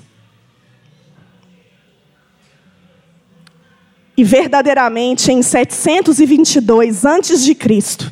E 4.16 4.24
verdadeiramente 4.24 5.32
em 5.32 5.42
722 5.42 7.06
antes 7.06 7.44
de 7.44 7.56
Cristo, 7.56 8.12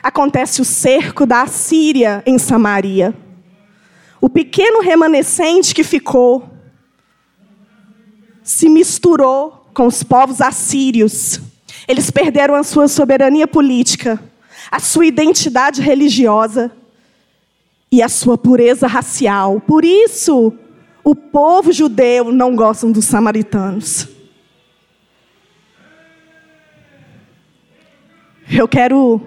acontece 0.00 0.60
o 0.60 0.64
cerco 0.64 1.26
da 1.26 1.44
Síria 1.48 2.22
em 2.24 2.38
Samaria. 2.38 3.25
O 4.20 4.28
pequeno 4.28 4.80
remanescente 4.80 5.74
que 5.74 5.84
ficou 5.84 6.48
se 8.42 8.68
misturou 8.68 9.66
com 9.74 9.86
os 9.86 10.02
povos 10.02 10.40
assírios. 10.40 11.40
Eles 11.86 12.10
perderam 12.10 12.54
a 12.54 12.62
sua 12.62 12.88
soberania 12.88 13.46
política, 13.46 14.20
a 14.70 14.80
sua 14.80 15.06
identidade 15.06 15.82
religiosa 15.82 16.72
e 17.90 18.02
a 18.02 18.08
sua 18.08 18.38
pureza 18.38 18.86
racial. 18.86 19.60
Por 19.60 19.84
isso, 19.84 20.52
o 21.04 21.14
povo 21.14 21.72
judeu 21.72 22.32
não 22.32 22.56
gosta 22.56 22.86
dos 22.86 23.04
samaritanos. 23.04 24.08
Eu 28.48 28.68
quero 28.68 29.20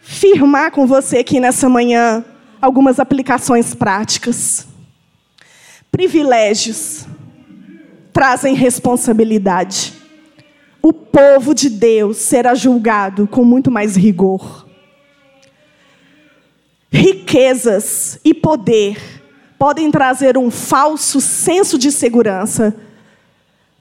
firmar 0.00 0.70
com 0.70 0.86
você 0.86 1.18
aqui 1.18 1.40
nessa 1.40 1.68
manhã 1.68 2.24
algumas 2.60 2.98
aplicações 2.98 3.74
práticas. 3.74 4.66
Privilégios 5.90 7.06
trazem 8.12 8.54
responsabilidade. 8.54 9.94
O 10.82 10.92
povo 10.92 11.54
de 11.54 11.68
Deus 11.68 12.18
será 12.18 12.54
julgado 12.54 13.26
com 13.26 13.44
muito 13.44 13.70
mais 13.70 13.96
rigor. 13.96 14.66
Riquezas 16.90 18.18
e 18.24 18.32
poder 18.32 18.98
podem 19.58 19.90
trazer 19.90 20.38
um 20.38 20.50
falso 20.50 21.20
senso 21.20 21.78
de 21.78 21.90
segurança, 21.90 22.74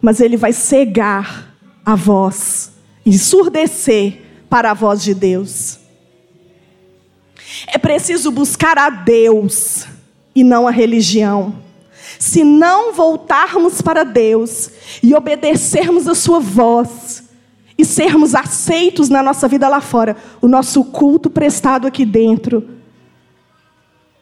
mas 0.02 0.20
ele 0.20 0.38
vai 0.38 0.54
cegar 0.54 1.54
a 1.86 1.96
voz 1.96 2.76
ensurdecer 3.06 4.22
para 4.50 4.72
a 4.72 4.74
voz 4.74 5.04
de 5.04 5.14
Deus. 5.14 5.80
É 7.68 7.78
preciso 7.78 8.32
buscar 8.32 8.78
a 8.78 8.90
Deus 8.90 9.86
e 10.36 10.44
não 10.44 10.68
a 10.68 10.72
religião. 10.72 11.56
Se 12.20 12.44
não 12.44 12.94
voltarmos 12.94 13.82
para 13.82 14.04
Deus 14.04 14.70
e 15.02 15.14
obedecermos 15.14 16.08
a 16.08 16.16
Sua 16.16 16.40
voz, 16.40 17.26
e 17.78 17.84
sermos 17.84 18.34
aceitos 18.34 19.10
na 19.10 19.22
nossa 19.22 19.48
vida 19.48 19.68
lá 19.68 19.82
fora, 19.82 20.16
o 20.42 20.48
nosso 20.48 20.84
culto 20.84 21.30
prestado 21.30 21.86
aqui 21.86 22.06
dentro 22.06 22.68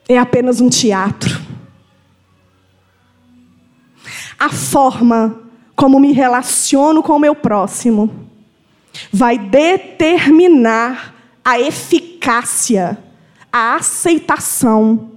é 0.08 0.18
apenas 0.18 0.60
um 0.60 0.68
teatro. 0.68 1.40
A 4.38 4.50
forma 4.50 5.40
como 5.76 6.00
me 6.00 6.12
relaciono 6.12 7.02
com 7.02 7.14
o 7.14 7.18
meu 7.18 7.34
próximo 7.34 8.28
vai 9.12 9.38
determinar 9.38 11.14
a 11.44 11.58
eficácia, 11.60 12.98
a 13.56 13.76
aceitação 13.76 15.12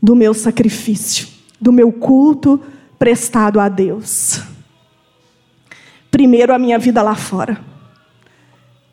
do 0.00 0.14
meu 0.14 0.32
sacrifício, 0.32 1.26
do 1.60 1.72
meu 1.72 1.90
culto 1.90 2.62
prestado 2.96 3.58
a 3.58 3.68
Deus. 3.68 4.40
Primeiro 6.08 6.54
a 6.54 6.60
minha 6.60 6.78
vida 6.78 7.02
lá 7.02 7.16
fora, 7.16 7.60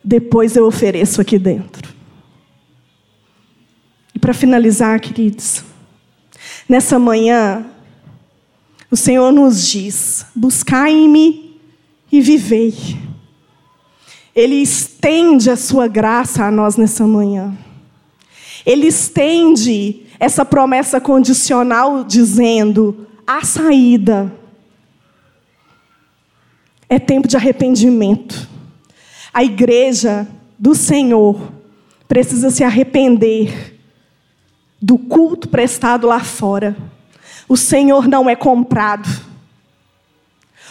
depois 0.03 0.55
eu 0.55 0.65
ofereço 0.65 1.21
aqui 1.21 1.37
dentro. 1.37 1.93
E 4.15 4.17
para 4.17 4.33
finalizar, 4.33 4.99
queridos, 4.99 5.63
nessa 6.67 6.97
manhã, 6.97 7.63
o 8.89 8.97
Senhor 8.97 9.31
nos 9.31 9.67
diz: 9.67 10.25
buscai-me 10.35 11.61
e 12.11 12.19
vivei. 12.19 12.73
Ele 14.35 14.55
estende 14.55 15.51
a 15.51 15.55
sua 15.55 15.87
graça 15.87 16.43
a 16.43 16.49
nós 16.49 16.75
nessa 16.75 17.05
manhã. 17.05 17.55
Ele 18.65 18.87
estende 18.87 20.05
essa 20.19 20.45
promessa 20.45 21.01
condicional 21.01 22.03
dizendo: 22.03 23.07
a 23.25 23.43
saída. 23.43 24.31
É 26.87 26.99
tempo 26.99 27.27
de 27.27 27.35
arrependimento. 27.35 28.47
A 29.33 29.43
igreja 29.43 30.27
do 30.59 30.75
Senhor 30.75 31.51
precisa 32.07 32.51
se 32.51 32.63
arrepender 32.63 33.79
do 34.79 34.97
culto 34.97 35.49
prestado 35.49 36.05
lá 36.05 36.19
fora. 36.19 36.77
O 37.49 37.57
Senhor 37.57 38.07
não 38.07 38.29
é 38.29 38.35
comprado. 38.35 39.09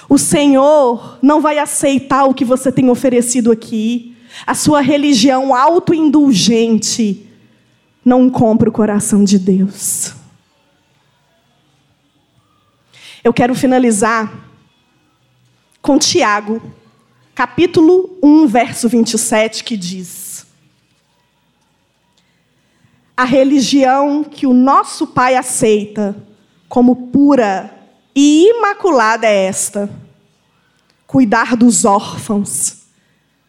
O 0.09 0.18
Senhor 0.18 1.18
não 1.20 1.40
vai 1.40 1.59
aceitar 1.59 2.24
o 2.24 2.34
que 2.34 2.45
você 2.45 2.70
tem 2.70 2.88
oferecido 2.88 3.51
aqui. 3.51 4.14
A 4.47 4.55
sua 4.55 4.80
religião 4.80 5.55
autoindulgente 5.55 7.28
não 8.05 8.29
compra 8.29 8.69
o 8.69 8.73
coração 8.73 9.23
de 9.25 9.39
Deus. 9.39 10.15
Eu 13.23 13.33
quero 13.33 13.55
finalizar 13.55 14.33
com 15.81 15.99
Tiago, 15.99 16.61
capítulo 17.35 18.19
1, 18.23 18.47
verso 18.49 18.89
27, 18.89 19.63
que 19.63 19.77
diz: 19.77 20.45
A 23.17 23.25
religião 23.25 24.25
que 24.25 24.47
o 24.47 24.53
nosso 24.53 25.07
Pai 25.07 25.37
aceita 25.37 26.17
como 26.69 27.09
pura 27.09 27.73
e 28.15 28.49
imaculada 28.49 29.27
é 29.27 29.45
esta: 29.45 29.89
cuidar 31.07 31.57
dos 31.57 31.85
órfãos, 31.85 32.83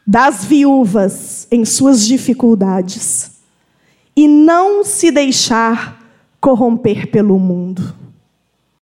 das 0.06 0.46
viúvas 0.46 1.48
em 1.50 1.66
suas 1.66 2.06
dificuldades, 2.06 3.33
e 4.16 4.28
não 4.28 4.84
se 4.84 5.12
deixar 5.12 6.00
corromper 6.40 7.10
pelo 7.10 7.40
mundo. 7.40 8.03